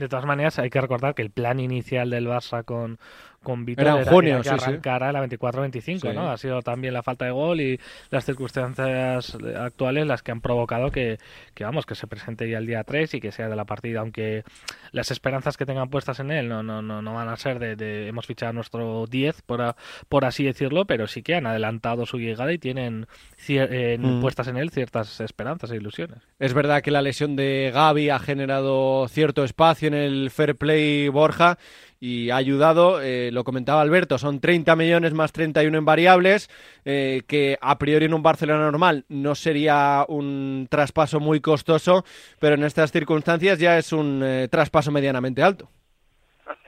De 0.00 0.08
todas 0.08 0.24
maneras, 0.24 0.58
hay 0.58 0.70
que 0.70 0.80
recordar 0.80 1.14
que 1.14 1.20
el 1.20 1.30
plan 1.30 1.60
inicial 1.60 2.08
del 2.08 2.26
Barça 2.26 2.64
con, 2.64 2.98
con 3.42 3.64
Vitor 3.64 3.86
era, 3.86 4.04
junio, 4.04 4.42
que 4.42 4.50
arrancara 4.50 5.12
la 5.12 5.26
24-25, 5.26 6.14
¿no? 6.14 6.30
Ha 6.30 6.36
sido 6.36 6.60
también 6.60 6.92
la 6.92 7.02
falta 7.02 7.24
de 7.24 7.30
gol 7.30 7.60
y 7.60 7.80
las 8.10 8.24
circunstancias 8.24 9.36
actuales 9.56 10.06
las 10.06 10.22
que 10.22 10.32
han 10.32 10.40
provocado 10.40 10.90
que, 10.90 11.18
que, 11.54 11.64
vamos, 11.64 11.86
que 11.86 11.94
se 11.94 12.06
presente 12.06 12.48
ya 12.50 12.58
el 12.58 12.66
día 12.66 12.84
3 12.84 13.14
y 13.14 13.20
que 13.20 13.32
sea 13.32 13.48
de 13.48 13.56
la 13.56 13.64
partida, 13.64 14.00
aunque 14.00 14.44
las 14.92 15.10
esperanzas 15.10 15.56
que 15.56 15.64
tengan 15.64 15.88
puestas 15.88 16.20
en 16.20 16.30
él 16.30 16.48
no, 16.48 16.62
no, 16.62 16.82
no, 16.82 17.00
no 17.00 17.14
van 17.14 17.28
a 17.28 17.36
ser 17.36 17.58
de, 17.58 18.08
hemos 18.08 18.26
fichado 18.26 18.52
nuestro 18.52 19.06
10, 19.06 19.42
por, 19.42 19.74
por 20.08 20.24
así 20.24 20.44
decirlo, 20.44 20.84
pero 20.84 21.06
sí 21.06 21.22
que 21.22 21.34
han 21.34 21.46
adelantado 21.46 22.04
su 22.06 22.18
llegada 22.18 22.52
y 22.52 22.58
tienen 22.58 23.06
mm. 23.48 24.20
puestas 24.20 24.48
en 24.48 24.58
él 24.58 24.70
ciertas 24.70 25.20
esperanzas 25.20 25.70
e 25.70 25.76
ilusiones. 25.76 26.18
Es 26.38 26.52
verdad 26.52 26.82
que 26.82 26.90
la 26.90 27.02
lesión 27.02 27.36
de 27.36 27.70
Gaby 27.72 28.10
ha 28.10 28.18
generado 28.18 29.08
cierto 29.08 29.44
espacio 29.44 29.88
en 29.88 29.94
el 29.94 30.30
fair 30.30 30.56
play 30.56 31.08
Borja 31.08 31.58
y 32.00 32.30
ha 32.30 32.36
ayudado, 32.36 33.02
eh, 33.02 33.30
lo 33.30 33.44
comentaba 33.44 33.82
Alberto, 33.82 34.16
son 34.16 34.40
30 34.40 34.74
millones 34.74 35.12
más 35.12 35.32
31 35.32 35.76
en 35.76 35.84
variables, 35.84 36.48
eh, 36.86 37.20
que 37.28 37.58
a 37.60 37.78
priori 37.78 38.06
en 38.06 38.14
un 38.14 38.22
Barcelona 38.22 38.64
normal 38.64 39.04
no 39.10 39.34
sería 39.34 40.06
un 40.08 40.66
traspaso 40.70 41.20
muy 41.20 41.40
costoso, 41.40 42.04
pero 42.40 42.54
en 42.54 42.64
estas 42.64 42.90
circunstancias 42.90 43.58
ya 43.58 43.76
es 43.76 43.92
un 43.92 44.22
eh, 44.24 44.48
traspaso 44.48 44.90
medianamente 44.90 45.42
alto. 45.42 45.68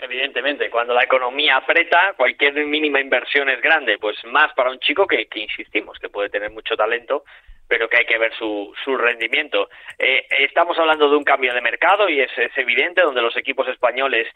Evidentemente, 0.02 0.68
cuando 0.68 0.92
la 0.92 1.04
economía 1.04 1.56
aprieta, 1.56 2.12
cualquier 2.16 2.54
mínima 2.66 3.00
inversión 3.00 3.48
es 3.48 3.60
grande, 3.62 3.96
pues 3.98 4.16
más 4.26 4.52
para 4.52 4.70
un 4.70 4.78
chico 4.80 5.06
que, 5.06 5.26
que 5.26 5.40
insistimos, 5.40 5.98
que 5.98 6.10
puede 6.10 6.28
tener 6.28 6.50
mucho 6.50 6.76
talento, 6.76 7.24
pero 7.72 7.88
que 7.88 7.96
hay 7.96 8.04
que 8.04 8.18
ver 8.18 8.34
su, 8.34 8.74
rendimiento. 8.98 9.70
estamos 9.98 10.78
hablando 10.78 11.08
de 11.08 11.16
un 11.16 11.24
cambio 11.24 11.54
de 11.54 11.62
mercado 11.62 12.06
y 12.06 12.20
es, 12.20 12.30
evidente 12.56 13.00
donde 13.00 13.22
los 13.22 13.34
equipos 13.34 13.66
españoles 13.66 14.28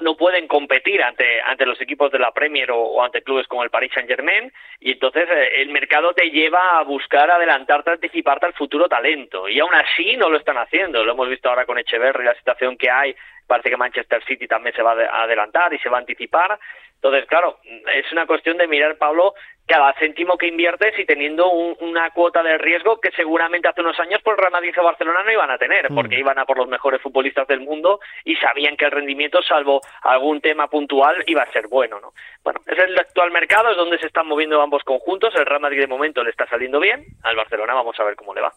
no, 0.00 0.16
pueden 0.16 0.48
competir 0.48 1.02
ante, 1.02 1.40
ante 1.42 1.66
los 1.66 1.80
equipos 1.80 2.10
de 2.12 2.18
la 2.18 2.32
Premier 2.32 2.70
o, 2.70 3.02
ante 3.02 3.22
clubes 3.22 3.46
como 3.46 3.62
el 3.62 3.70
Paris 3.70 3.92
Saint 3.94 4.08
Germain 4.08 4.52
y 4.80 4.92
entonces 4.92 5.28
eh, 5.28 5.62
el 5.62 5.70
mercado 5.70 6.12
te 6.14 6.30
lleva 6.30 6.78
a 6.78 6.84
buscar 6.84 7.30
adelantarte, 7.30 7.90
anticiparte 7.90 8.46
al 8.46 8.54
futuro 8.54 8.88
talento 8.88 9.48
y 9.48 9.60
aún 9.60 9.74
así 9.74 10.16
no 10.16 10.28
lo 10.30 10.38
están 10.38 10.58
haciendo. 10.58 11.04
Lo 11.04 11.12
hemos 11.12 11.28
visto 11.28 11.48
ahora 11.48 11.66
con 11.66 11.78
Echeverry, 11.78 12.24
la 12.24 12.34
situación 12.34 12.76
que 12.76 12.90
hay. 12.90 13.14
Parece 13.46 13.70
que 13.70 13.76
Manchester 13.76 14.24
City 14.24 14.46
también 14.46 14.74
se 14.74 14.82
va 14.82 14.92
a 14.92 15.22
adelantar 15.22 15.72
y 15.74 15.78
se 15.78 15.88
va 15.88 15.98
a 15.98 16.00
anticipar. 16.00 16.58
Entonces, 16.94 17.26
claro, 17.28 17.58
es 17.94 18.10
una 18.12 18.26
cuestión 18.26 18.56
de 18.56 18.66
mirar, 18.66 18.96
Pablo, 18.96 19.34
cada 19.66 19.92
céntimo 19.94 20.36
que 20.36 20.46
inviertes 20.46 20.98
y 20.98 21.04
teniendo 21.04 21.50
una 21.50 22.10
cuota 22.10 22.42
de 22.42 22.58
riesgo 22.58 23.00
que 23.00 23.10
seguramente 23.12 23.68
hace 23.68 23.80
unos 23.80 23.98
años 24.00 24.22
por 24.22 24.38
Real 24.38 24.52
Madrid 24.52 24.74
o 24.78 24.84
Barcelona 24.84 25.22
no 25.22 25.32
iban 25.32 25.50
a 25.50 25.58
tener, 25.58 25.90
mm. 25.90 25.94
porque 25.94 26.18
iban 26.18 26.38
a 26.38 26.44
por 26.44 26.58
los 26.58 26.68
mejores 26.68 27.00
futbolistas 27.00 27.46
del 27.46 27.60
mundo 27.60 28.00
y 28.24 28.36
sabían 28.36 28.76
que 28.76 28.84
el 28.86 28.90
rendimiento, 28.90 29.42
salvo 29.42 29.80
algún 30.02 30.40
tema 30.40 30.68
puntual, 30.68 31.22
iba 31.26 31.42
a 31.42 31.52
ser 31.52 31.68
bueno, 31.68 32.00
¿no? 32.00 32.12
Bueno, 32.42 32.60
es 32.66 32.78
el 32.78 32.98
actual 32.98 33.30
mercado, 33.30 33.70
es 33.70 33.76
donde 33.76 33.98
se 33.98 34.06
están 34.06 34.26
moviendo 34.26 34.60
ambos 34.60 34.82
conjuntos, 34.82 35.34
el 35.34 35.46
Real 35.46 35.60
Madrid 35.60 35.80
de 35.80 35.86
momento 35.86 36.22
le 36.22 36.30
está 36.30 36.46
saliendo 36.46 36.80
bien, 36.80 37.04
al 37.22 37.36
Barcelona 37.36 37.74
vamos 37.74 37.98
a 37.98 38.04
ver 38.04 38.16
cómo 38.16 38.34
le 38.34 38.42
va. 38.42 38.52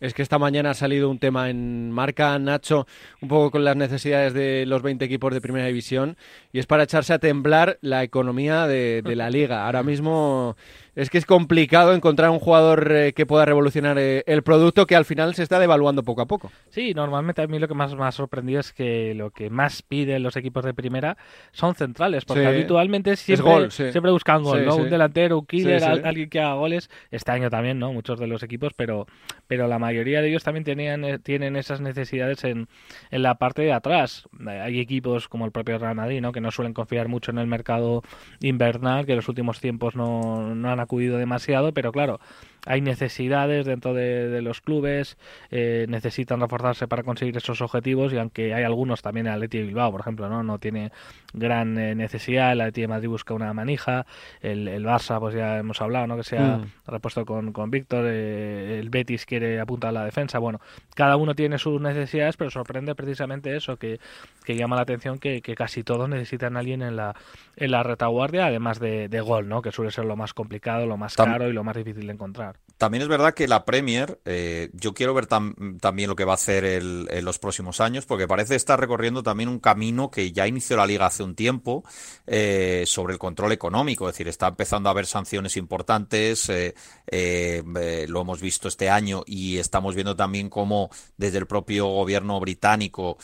Es 0.00 0.14
que 0.14 0.22
esta 0.22 0.38
mañana 0.38 0.70
ha 0.70 0.74
salido 0.74 1.10
un 1.10 1.18
tema 1.18 1.50
en 1.50 1.90
marca, 1.90 2.38
Nacho, 2.38 2.86
un 3.20 3.28
poco 3.28 3.50
con 3.50 3.64
las 3.64 3.76
necesidades 3.76 4.32
de 4.32 4.64
los 4.66 4.82
20 4.82 5.04
equipos 5.04 5.34
de 5.34 5.42
primera 5.42 5.66
división, 5.66 6.16
y 6.52 6.58
es 6.58 6.66
para 6.66 6.84
echarse 6.84 7.12
a 7.12 7.18
temblar 7.18 7.78
la 7.82 8.02
economía 8.02 8.66
de, 8.66 9.02
de 9.02 9.16
la 9.16 9.28
liga. 9.28 9.66
Ahora 9.66 9.82
mismo 9.82 10.56
es 10.94 11.10
que 11.10 11.18
es 11.18 11.26
complicado 11.26 11.94
encontrar 11.94 12.30
un 12.30 12.38
jugador 12.38 12.90
eh, 12.92 13.12
que 13.12 13.26
pueda 13.26 13.44
revolucionar 13.44 13.98
eh, 13.98 14.24
el 14.26 14.42
producto 14.42 14.86
que 14.86 14.96
al 14.96 15.04
final 15.04 15.34
se 15.34 15.42
está 15.42 15.58
devaluando 15.58 16.02
poco 16.02 16.22
a 16.22 16.26
poco. 16.26 16.50
Sí, 16.70 16.94
normalmente 16.94 17.42
a 17.42 17.46
mí 17.46 17.58
lo 17.58 17.68
que 17.68 17.74
más 17.74 17.94
me 17.94 18.04
ha 18.04 18.12
sorprendido 18.12 18.60
es 18.60 18.72
que 18.72 19.14
lo 19.14 19.30
que 19.30 19.50
más 19.50 19.82
piden 19.82 20.22
los 20.22 20.36
equipos 20.36 20.64
de 20.64 20.74
primera 20.74 21.16
son 21.52 21.74
centrales, 21.74 22.24
porque 22.24 22.46
habitualmente 22.46 23.16
siempre, 23.16 23.70
siempre 23.70 24.10
buscan 24.10 24.42
gol, 24.42 24.64
¿no? 24.64 24.76
Un 24.76 24.90
delantero, 24.90 25.38
un 25.38 25.46
killer, 25.46 25.82
alguien 25.84 26.28
que 26.28 26.40
haga 26.40 26.54
goles. 26.54 26.90
Este 27.10 27.30
año 27.32 27.50
también, 27.50 27.78
¿no? 27.78 27.92
Muchos 27.92 28.18
de 28.18 28.26
los 28.26 28.42
equipos, 28.42 28.72
pero, 28.74 29.06
pero 29.46 29.68
la 29.68 29.78
mayoría 29.78 30.20
de 30.22 30.28
ellos 30.28 30.44
también 30.44 30.64
tenían, 30.64 31.04
eh, 31.04 31.18
tienen 31.18 31.56
esas 31.56 31.80
necesidades 31.80 32.44
en, 32.44 32.68
en 33.10 33.22
la 33.22 33.36
parte 33.36 33.62
de 33.62 33.72
atrás. 33.72 34.28
Hay 34.46 34.80
equipos 34.80 35.28
como 35.28 35.44
el 35.44 35.52
propio 35.52 35.78
Real 35.78 35.94
Madrid, 35.94 36.20
¿no? 36.20 36.32
Que 36.32 36.40
no 36.40 36.50
suelen 36.50 36.74
confiar 36.74 37.08
mucho 37.08 37.30
en 37.30 37.38
el 37.38 37.46
mercado 37.46 38.02
invernal, 38.40 39.06
que 39.06 39.12
en 39.12 39.16
los 39.16 39.28
últimos 39.28 39.60
tiempos 39.60 39.94
no, 39.94 40.54
no 40.54 40.70
han 40.70 40.79
acudido 40.80 41.18
demasiado, 41.18 41.72
pero 41.72 41.92
claro, 41.92 42.20
hay 42.66 42.80
necesidades 42.80 43.66
dentro 43.66 43.94
de, 43.94 44.40
los 44.42 44.60
clubes, 44.60 45.16
eh, 45.50 45.86
necesitan 45.88 46.40
reforzarse 46.40 46.88
para 46.88 47.02
conseguir 47.02 47.36
esos 47.36 47.60
objetivos 47.60 48.12
y 48.12 48.18
aunque 48.18 48.54
hay 48.54 48.64
algunos 48.64 49.02
también 49.02 49.26
el 49.26 49.34
Atleti 49.34 49.58
de 49.58 49.64
Bilbao, 49.64 49.90
por 49.90 50.00
ejemplo, 50.00 50.28
no 50.28 50.42
no 50.42 50.58
tiene 50.58 50.92
gran 51.32 51.78
eh, 51.78 51.94
necesidad, 51.94 52.52
el 52.52 52.60
Atleti 52.60 52.82
de 52.82 52.88
Madrid 52.88 53.08
busca 53.08 53.34
una 53.34 53.52
manija, 53.52 54.06
el, 54.40 54.68
el, 54.68 54.84
Barça 54.84 55.18
pues 55.18 55.34
ya 55.34 55.58
hemos 55.58 55.80
hablado, 55.80 56.06
¿no? 56.06 56.16
que 56.16 56.24
se 56.24 56.38
ha 56.38 56.58
mm. 56.58 56.66
repuesto 56.86 57.24
con, 57.24 57.52
con 57.52 57.70
Víctor, 57.70 58.06
eh, 58.08 58.78
el 58.78 58.88
Betis 58.90 59.26
quiere 59.26 59.60
apuntar 59.60 59.90
a 59.90 59.92
la 59.92 60.04
defensa, 60.04 60.38
bueno, 60.38 60.60
cada 60.94 61.16
uno 61.16 61.34
tiene 61.34 61.58
sus 61.58 61.80
necesidades, 61.80 62.36
pero 62.36 62.50
sorprende 62.50 62.94
precisamente 62.94 63.56
eso, 63.56 63.76
que, 63.76 64.00
que 64.44 64.56
llama 64.56 64.76
la 64.76 64.82
atención 64.82 65.18
que, 65.18 65.42
que, 65.42 65.54
casi 65.54 65.82
todos 65.82 66.08
necesitan 66.08 66.56
a 66.56 66.60
alguien 66.60 66.82
en 66.82 66.96
la, 66.96 67.14
en 67.56 67.70
la 67.70 67.82
retaguardia, 67.82 68.46
además 68.46 68.80
de, 68.80 69.08
de 69.08 69.20
gol, 69.20 69.48
¿no? 69.48 69.62
que 69.62 69.72
suele 69.72 69.90
ser 69.90 70.04
lo 70.06 70.16
más 70.16 70.34
complicado, 70.34 70.69
lo 70.78 70.96
más 70.96 71.14
caro 71.14 71.48
y 71.48 71.52
lo 71.52 71.64
más 71.64 71.76
difícil 71.76 72.06
de 72.06 72.12
encontrar. 72.12 72.58
También 72.80 73.02
es 73.02 73.08
verdad 73.08 73.34
que 73.34 73.46
la 73.46 73.66
Premier, 73.66 74.20
eh, 74.24 74.70
yo 74.72 74.94
quiero 74.94 75.12
ver 75.12 75.26
también 75.26 76.08
lo 76.08 76.16
que 76.16 76.24
va 76.24 76.32
a 76.32 76.36
hacer 76.36 76.64
en 76.64 77.24
los 77.26 77.38
próximos 77.38 77.78
años, 77.78 78.06
porque 78.06 78.26
parece 78.26 78.54
estar 78.54 78.80
recorriendo 78.80 79.22
también 79.22 79.50
un 79.50 79.58
camino 79.58 80.10
que 80.10 80.32
ya 80.32 80.46
inició 80.46 80.78
la 80.78 80.86
liga 80.86 81.04
hace 81.04 81.22
un 81.22 81.34
tiempo 81.34 81.84
eh, 82.26 82.84
sobre 82.86 83.12
el 83.12 83.18
control 83.18 83.52
económico, 83.52 84.08
es 84.08 84.14
decir, 84.14 84.28
está 84.28 84.48
empezando 84.48 84.88
a 84.88 84.92
haber 84.92 85.04
sanciones 85.04 85.58
importantes, 85.58 86.48
eh, 86.48 88.04
lo 88.08 88.22
hemos 88.22 88.40
visto 88.40 88.66
este 88.66 88.88
año 88.88 89.24
y 89.26 89.58
estamos 89.58 89.94
viendo 89.94 90.16
también 90.16 90.48
cómo 90.48 90.88
desde 91.18 91.36
el 91.36 91.46
propio 91.46 91.86
gobierno 91.86 92.40
británico 92.40 93.18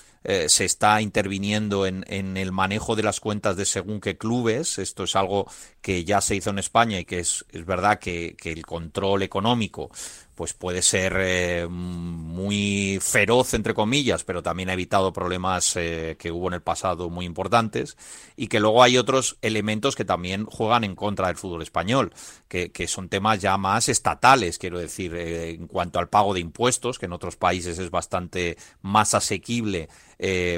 se 0.48 0.64
está 0.64 1.00
interviniendo 1.00 1.86
en, 1.86 2.04
en, 2.08 2.36
el 2.36 2.50
manejo 2.50 2.96
de 2.96 3.04
las 3.04 3.20
cuentas 3.20 3.56
de 3.56 3.64
según 3.64 4.00
qué 4.00 4.18
clubes. 4.18 4.76
Esto 4.80 5.04
es 5.04 5.14
algo 5.14 5.48
que 5.80 6.04
ya 6.04 6.20
se 6.20 6.34
hizo 6.34 6.50
en 6.50 6.58
España 6.58 6.98
y 6.98 7.04
que 7.04 7.20
es, 7.20 7.35
es 7.50 7.64
verdad 7.66 7.98
que, 7.98 8.36
que 8.40 8.52
el 8.52 8.64
control 8.64 9.22
económico 9.22 9.90
pues 10.36 10.52
puede 10.52 10.82
ser 10.82 11.16
eh, 11.18 11.66
muy 11.66 12.98
feroz, 13.00 13.54
entre 13.54 13.72
comillas, 13.72 14.22
pero 14.22 14.42
también 14.42 14.68
ha 14.68 14.74
evitado 14.74 15.10
problemas 15.10 15.74
eh, 15.76 16.16
que 16.18 16.30
hubo 16.30 16.48
en 16.48 16.54
el 16.54 16.60
pasado 16.60 17.08
muy 17.08 17.24
importantes, 17.24 17.96
y 18.36 18.48
que 18.48 18.60
luego 18.60 18.82
hay 18.82 18.98
otros 18.98 19.38
elementos 19.40 19.96
que 19.96 20.04
también 20.04 20.44
juegan 20.44 20.84
en 20.84 20.94
contra 20.94 21.28
del 21.28 21.38
fútbol 21.38 21.62
español, 21.62 22.12
que, 22.48 22.70
son 22.86 23.08
temas 23.08 23.40
ya 23.40 23.56
más 23.56 23.88
estatales, 23.88 24.58
quiero 24.58 24.78
decir, 24.78 25.14
eh, 25.14 25.50
en 25.50 25.66
cuanto 25.66 25.98
al 25.98 26.10
pago 26.10 26.34
de 26.34 26.40
impuestos, 26.40 26.98
que 26.98 27.06
en 27.06 27.14
otros 27.14 27.36
países 27.36 27.78
es 27.78 27.90
bastante 27.90 28.58
más 28.82 29.14
asequible 29.14 29.88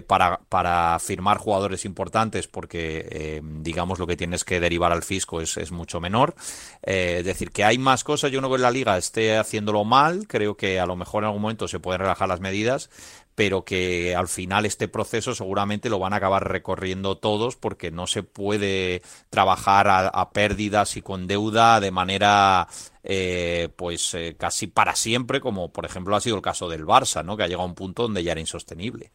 para, 0.06 0.40
para 0.48 0.98
firmar 1.00 1.38
jugadores 1.38 1.84
importantes, 1.84 2.46
porque 2.46 3.42
digamos 3.60 3.98
lo 3.98 4.06
que 4.06 4.16
tienes 4.16 4.44
que 4.44 4.60
derivar 4.60 4.92
al 4.92 5.02
fisco 5.02 5.40
es, 5.40 5.56
es 5.56 5.72
mucho 5.72 6.00
menor. 6.00 6.34
es 6.82 7.24
decir, 7.24 7.50
que 7.50 7.64
hay 7.64 7.78
más 7.78 8.04
cosas, 8.04 8.30
yo 8.30 8.40
no 8.40 8.48
veo 8.48 8.56
en 8.56 8.62
la 8.62 8.70
liga 8.70 8.98
esté 8.98 9.36
haciendo 9.36 9.72
lo 9.72 9.84
mal, 9.84 10.26
creo 10.26 10.56
que 10.56 10.80
a 10.80 10.86
lo 10.86 10.96
mejor 10.96 11.22
en 11.22 11.26
algún 11.26 11.42
momento 11.42 11.68
se 11.68 11.80
pueden 11.80 12.00
relajar 12.00 12.28
las 12.28 12.40
medidas, 12.40 12.90
pero 13.34 13.64
que 13.64 14.16
al 14.16 14.28
final 14.28 14.66
este 14.66 14.88
proceso 14.88 15.34
seguramente 15.34 15.88
lo 15.88 15.98
van 15.98 16.12
a 16.12 16.16
acabar 16.16 16.48
recorriendo 16.48 17.18
todos 17.18 17.56
porque 17.56 17.90
no 17.90 18.06
se 18.06 18.22
puede 18.22 19.02
trabajar 19.30 19.86
a, 19.88 20.30
pérdidas 20.32 20.96
y 20.96 21.02
con 21.02 21.26
deuda 21.26 21.80
de 21.80 21.90
manera 21.90 22.66
eh, 23.04 23.68
pues 23.76 24.12
eh, 24.14 24.36
casi 24.38 24.66
para 24.66 24.96
siempre, 24.96 25.40
como 25.40 25.72
por 25.72 25.84
ejemplo 25.84 26.16
ha 26.16 26.20
sido 26.20 26.36
el 26.36 26.42
caso 26.42 26.68
del 26.68 26.84
Barça, 26.84 27.24
¿no? 27.24 27.36
que 27.36 27.44
ha 27.44 27.46
llegado 27.46 27.62
a 27.62 27.66
un 27.66 27.74
punto 27.74 28.02
donde 28.02 28.24
ya 28.24 28.32
era 28.32 28.40
insostenible. 28.40 29.12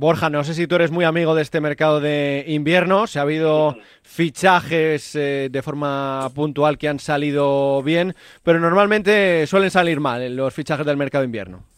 Borja, 0.00 0.30
no 0.30 0.44
sé 0.44 0.54
si 0.54 0.66
tú 0.66 0.76
eres 0.76 0.90
muy 0.90 1.04
amigo 1.04 1.34
de 1.34 1.42
este 1.42 1.60
mercado 1.60 2.00
de 2.00 2.44
invierno. 2.48 3.06
Se 3.06 3.18
ha 3.18 3.22
habido 3.22 3.76
fichajes 4.02 5.14
eh, 5.14 5.50
de 5.52 5.62
forma 5.62 6.26
puntual 6.34 6.78
que 6.78 6.88
han 6.88 6.98
salido 6.98 7.82
bien, 7.82 8.14
pero 8.42 8.58
normalmente 8.60 9.46
suelen 9.46 9.70
salir 9.70 10.00
mal 10.00 10.34
los 10.34 10.54
fichajes 10.54 10.86
del 10.86 10.96
mercado 10.96 11.20
de 11.20 11.26
invierno. 11.26 11.69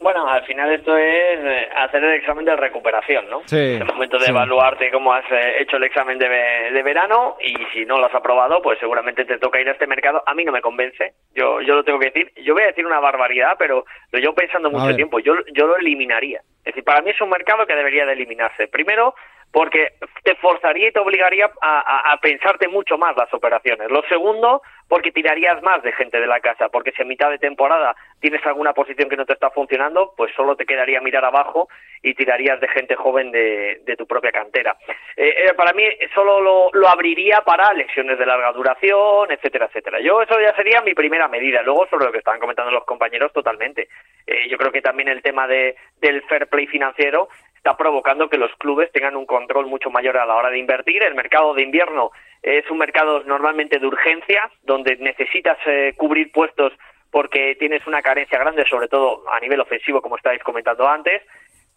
Bueno, 0.00 0.28
al 0.28 0.44
final 0.44 0.72
esto 0.72 0.96
es 0.96 1.40
eh, 1.40 1.68
hacer 1.76 2.04
el 2.04 2.14
examen 2.14 2.44
de 2.44 2.54
recuperación, 2.54 3.28
¿no? 3.28 3.40
Sí, 3.46 3.56
es 3.56 3.80
el 3.80 3.86
momento 3.86 4.16
de 4.18 4.26
evaluarte 4.26 4.92
cómo 4.92 5.12
has 5.12 5.24
eh, 5.32 5.60
hecho 5.60 5.76
el 5.76 5.82
examen 5.84 6.18
de, 6.18 6.28
de, 6.28 6.82
verano 6.84 7.36
y 7.40 7.56
si 7.72 7.84
no 7.84 7.98
lo 7.98 8.06
has 8.06 8.14
aprobado, 8.14 8.62
pues 8.62 8.78
seguramente 8.78 9.24
te 9.24 9.38
toca 9.38 9.60
ir 9.60 9.68
a 9.68 9.72
este 9.72 9.88
mercado. 9.88 10.22
A 10.24 10.34
mí 10.34 10.44
no 10.44 10.52
me 10.52 10.60
convence, 10.60 11.14
yo, 11.34 11.60
yo 11.62 11.74
lo 11.74 11.82
tengo 11.82 11.98
que 11.98 12.10
decir. 12.10 12.32
Yo 12.44 12.54
voy 12.54 12.62
a 12.62 12.68
decir 12.68 12.86
una 12.86 13.00
barbaridad, 13.00 13.56
pero 13.58 13.84
lo 14.12 14.18
llevo 14.20 14.34
pensando 14.34 14.70
mucho 14.70 14.94
tiempo. 14.94 15.18
Yo, 15.18 15.34
yo 15.52 15.66
lo 15.66 15.76
eliminaría. 15.76 16.42
Es 16.60 16.74
decir, 16.74 16.84
para 16.84 17.02
mí 17.02 17.10
es 17.10 17.20
un 17.20 17.30
mercado 17.30 17.66
que 17.66 17.74
debería 17.74 18.06
de 18.06 18.12
eliminarse. 18.12 18.68
Primero, 18.68 19.14
porque 19.52 19.92
te 20.22 20.34
forzaría 20.36 20.88
y 20.88 20.92
te 20.92 21.00
obligaría 21.00 21.50
a, 21.62 22.12
a, 22.12 22.16
pensarte 22.18 22.68
mucho 22.68 22.98
más 22.98 23.16
las 23.16 23.32
operaciones. 23.32 23.90
Lo 23.90 24.02
segundo, 24.02 24.62
porque 24.88 25.10
tirarías 25.10 25.62
más 25.62 25.82
de 25.82 25.92
gente 25.92 26.20
de 26.20 26.26
la 26.26 26.40
casa, 26.40 26.68
porque 26.68 26.92
si 26.92 27.02
a 27.02 27.06
mitad 27.06 27.30
de 27.30 27.38
temporada 27.38 27.96
tienes 28.20 28.44
alguna 28.44 28.72
posición 28.72 29.08
que 29.08 29.16
no 29.16 29.24
te 29.24 29.32
está 29.32 29.50
funcionando, 29.50 30.12
pues 30.16 30.32
solo 30.34 30.56
te 30.56 30.66
quedaría 30.66 31.00
mirar 31.00 31.24
abajo 31.24 31.68
y 32.02 32.14
tirarías 32.14 32.60
de 32.60 32.68
gente 32.68 32.94
joven 32.94 33.30
de, 33.30 33.80
de 33.84 33.96
tu 33.96 34.06
propia 34.06 34.32
cantera. 34.32 34.76
Eh, 35.16 35.34
eh, 35.46 35.54
para 35.54 35.72
mí 35.72 35.84
solo 36.14 36.40
lo, 36.40 36.70
lo, 36.72 36.88
abriría 36.88 37.40
para 37.40 37.72
lesiones 37.72 38.18
de 38.18 38.26
larga 38.26 38.52
duración, 38.52 39.30
etcétera, 39.30 39.66
etcétera. 39.66 40.00
Yo 40.00 40.22
eso 40.22 40.38
ya 40.40 40.54
sería 40.54 40.80
mi 40.82 40.94
primera 40.94 41.28
medida. 41.28 41.62
Luego 41.62 41.86
sobre 41.88 42.06
lo 42.06 42.12
que 42.12 42.18
estaban 42.18 42.40
comentando 42.40 42.70
los 42.70 42.84
compañeros, 42.84 43.32
totalmente. 43.32 43.88
Eh, 44.26 44.48
yo 44.48 44.56
creo 44.58 44.72
que 44.72 44.82
también 44.82 45.08
el 45.08 45.22
tema 45.22 45.46
de, 45.46 45.76
del 46.00 46.22
fair 46.22 46.46
play 46.48 46.66
financiero 46.66 47.28
está 47.58 47.76
provocando 47.76 48.28
que 48.28 48.38
los 48.38 48.54
clubes 48.56 48.90
tengan 48.92 49.16
un 49.16 49.26
control 49.26 49.66
mucho 49.66 49.90
mayor 49.90 50.16
a 50.16 50.26
la 50.26 50.36
hora 50.36 50.50
de 50.50 50.58
invertir. 50.58 51.02
El 51.02 51.14
mercado 51.14 51.52
de 51.54 51.62
invierno 51.62 52.12
es 52.42 52.68
un 52.70 52.78
mercado 52.78 53.22
normalmente 53.24 53.78
de 53.78 53.86
urgencia, 53.86 54.50
donde 54.62 54.96
necesitas 54.96 55.58
eh, 55.66 55.92
cubrir 55.96 56.32
puestos 56.32 56.72
porque 57.10 57.56
tienes 57.58 57.86
una 57.86 58.00
carencia 58.00 58.38
grande, 58.38 58.64
sobre 58.68 58.88
todo 58.88 59.28
a 59.30 59.40
nivel 59.40 59.60
ofensivo, 59.60 60.00
como 60.00 60.16
estáis 60.16 60.42
comentando 60.42 60.88
antes. 60.88 61.22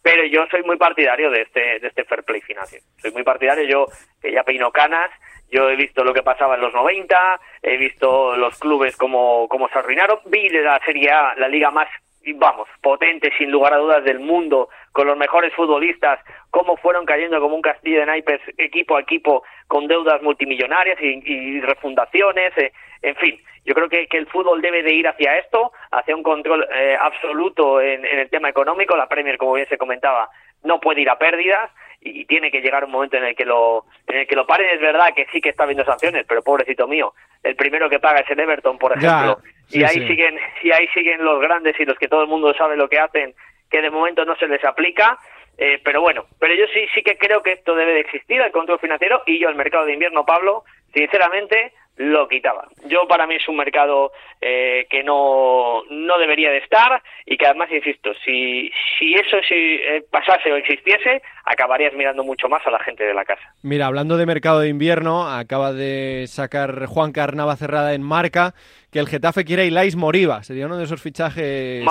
Pero 0.02 0.24
yo 0.24 0.46
soy 0.50 0.62
muy 0.62 0.76
partidario 0.76 1.30
de 1.30 1.42
este, 1.42 1.78
de 1.80 1.88
este 1.88 2.04
fair 2.04 2.22
play 2.24 2.40
financiero. 2.40 2.84
Soy 2.98 3.12
muy 3.12 3.22
partidario, 3.22 3.64
yo 3.64 3.86
que 4.20 4.32
ya 4.32 4.42
peino 4.42 4.70
canas, 4.70 5.10
yo 5.50 5.68
he 5.68 5.76
visto 5.76 6.04
lo 6.04 6.14
que 6.14 6.22
pasaba 6.22 6.54
en 6.54 6.60
los 6.60 6.74
90, 6.74 7.40
he 7.62 7.76
visto 7.76 8.36
los 8.36 8.58
clubes 8.58 8.96
como, 8.96 9.48
como 9.48 9.68
se 9.68 9.78
arruinaron, 9.78 10.18
vi 10.26 10.48
la 10.48 10.80
Serie 10.84 11.10
A, 11.10 11.34
la 11.36 11.48
liga 11.48 11.70
más 11.70 11.88
vamos, 12.34 12.68
potente 12.80 13.30
sin 13.36 13.50
lugar 13.50 13.74
a 13.74 13.78
dudas 13.78 14.04
del 14.04 14.20
mundo, 14.20 14.68
con 14.92 15.06
los 15.06 15.16
mejores 15.16 15.52
futbolistas, 15.54 16.20
cómo 16.50 16.76
fueron 16.76 17.04
cayendo 17.04 17.40
como 17.40 17.56
un 17.56 17.62
castillo 17.62 18.00
de 18.00 18.06
naipes 18.06 18.40
equipo 18.58 18.96
a 18.96 19.00
equipo 19.00 19.42
con 19.66 19.86
deudas 19.88 20.22
multimillonarias 20.22 20.98
y, 21.00 21.60
refundaciones, 21.60 22.56
eh, 22.58 22.72
en 23.02 23.16
fin, 23.16 23.40
yo 23.64 23.74
creo 23.74 23.88
que, 23.88 24.06
el 24.10 24.26
fútbol 24.26 24.60
debe 24.60 24.82
de 24.82 24.92
ir 24.92 25.08
hacia 25.08 25.38
esto, 25.38 25.72
hacia 25.90 26.16
un 26.16 26.22
control 26.22 26.66
eh, 26.74 26.96
absoluto 27.00 27.80
en, 27.80 28.04
el 28.04 28.28
tema 28.28 28.48
económico, 28.48 28.96
la 28.96 29.08
Premier, 29.08 29.38
como 29.38 29.54
bien 29.54 29.68
se 29.68 29.78
comentaba, 29.78 30.28
no 30.62 30.80
puede 30.80 31.00
ir 31.00 31.10
a 31.10 31.18
pérdidas 31.18 31.70
y 32.00 32.24
tiene 32.24 32.50
que 32.50 32.60
llegar 32.60 32.84
un 32.84 32.90
momento 32.90 33.16
en 33.16 33.24
el 33.24 33.36
que 33.36 33.44
lo 33.44 33.84
en 34.08 34.18
el 34.18 34.26
que 34.26 34.34
lo 34.34 34.44
paren. 34.44 34.70
Es 34.70 34.80
verdad 34.80 35.14
que 35.14 35.26
sí 35.32 35.40
que 35.40 35.50
está 35.50 35.66
viendo 35.66 35.84
sanciones 35.84 36.24
pero 36.28 36.42
pobrecito 36.42 36.88
mío 36.88 37.14
el 37.44 37.54
primero 37.54 37.88
que 37.88 38.00
paga 38.00 38.20
es 38.20 38.30
el 38.30 38.40
Everton 38.40 38.76
por 38.76 38.92
ejemplo 38.92 39.38
y 39.72 39.84
ahí 39.84 40.06
siguen 40.06 40.38
y 40.62 40.72
ahí 40.72 40.86
siguen 40.88 41.24
los 41.24 41.40
grandes 41.40 41.78
y 41.78 41.84
los 41.84 41.98
que 41.98 42.08
todo 42.08 42.22
el 42.22 42.28
mundo 42.28 42.52
sabe 42.54 42.76
lo 42.76 42.88
que 42.88 42.98
hacen 42.98 43.34
que 43.70 43.80
de 43.80 43.90
momento 43.90 44.24
no 44.24 44.36
se 44.36 44.46
les 44.46 44.62
aplica 44.64 45.18
eh, 45.58 45.80
pero 45.84 46.00
bueno 46.00 46.26
pero 46.38 46.54
yo 46.54 46.66
sí 46.72 46.86
sí 46.94 47.02
que 47.02 47.16
creo 47.16 47.42
que 47.42 47.52
esto 47.52 47.74
debe 47.74 47.94
de 47.94 48.00
existir 48.00 48.40
el 48.40 48.52
control 48.52 48.78
financiero 48.78 49.22
y 49.26 49.38
yo 49.40 49.48
el 49.48 49.56
mercado 49.56 49.86
de 49.86 49.94
invierno 49.94 50.24
Pablo 50.24 50.64
sinceramente 50.94 51.72
lo 51.96 52.26
quitaba. 52.28 52.68
Yo 52.86 53.06
para 53.06 53.26
mí 53.26 53.36
es 53.36 53.46
un 53.48 53.56
mercado 53.56 54.12
eh, 54.40 54.86
que 54.88 55.02
no, 55.04 55.82
no 55.90 56.18
debería 56.18 56.50
de 56.50 56.58
estar 56.58 57.02
y 57.26 57.36
que 57.36 57.46
además, 57.46 57.70
insisto, 57.70 58.12
si, 58.24 58.70
si 58.98 59.14
eso 59.14 59.36
si, 59.46 59.54
eh, 59.54 60.04
pasase 60.10 60.52
o 60.52 60.56
existiese, 60.56 61.22
acabarías 61.44 61.92
mirando 61.94 62.24
mucho 62.24 62.48
más 62.48 62.66
a 62.66 62.70
la 62.70 62.78
gente 62.80 63.04
de 63.04 63.14
la 63.14 63.24
casa. 63.24 63.42
Mira, 63.62 63.86
hablando 63.86 64.16
de 64.16 64.26
mercado 64.26 64.60
de 64.60 64.68
invierno, 64.68 65.28
acaba 65.28 65.72
de 65.72 66.24
sacar 66.28 66.86
Juan 66.86 67.12
Carnava 67.12 67.56
cerrada 67.56 67.94
en 67.94 68.02
marca 68.02 68.54
que 68.90 68.98
el 68.98 69.08
Getafe 69.08 69.44
quiere 69.44 69.62
a 69.62 69.66
Ilais 69.66 69.96
Moriba. 69.96 70.42
Sería 70.42 70.66
uno 70.66 70.78
de 70.78 70.84
esos 70.84 71.02
fichajes... 71.02 71.84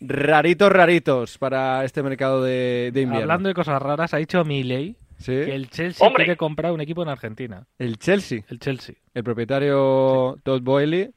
Raritos, 0.00 0.70
raritos 0.70 1.38
para 1.38 1.84
este 1.84 2.02
mercado 2.02 2.42
de, 2.42 2.88
invierno. 2.88 3.20
Hablando 3.20 3.48
de 3.48 3.54
cosas 3.54 3.80
raras, 3.80 4.12
ha 4.12 4.18
dicho 4.18 4.44
Miley 4.44 4.96
que 5.24 5.54
el 5.54 5.70
Chelsea 5.70 6.08
quiere 6.14 6.36
comprar 6.36 6.72
un 6.72 6.80
equipo 6.80 7.02
en 7.02 7.08
Argentina. 7.08 7.66
¿El 7.78 7.98
Chelsea? 7.98 8.42
El 8.48 8.58
Chelsea. 8.58 8.96
El 9.12 9.24
propietario 9.24 10.38
Todd 10.42 10.62
Boyle 10.62 11.12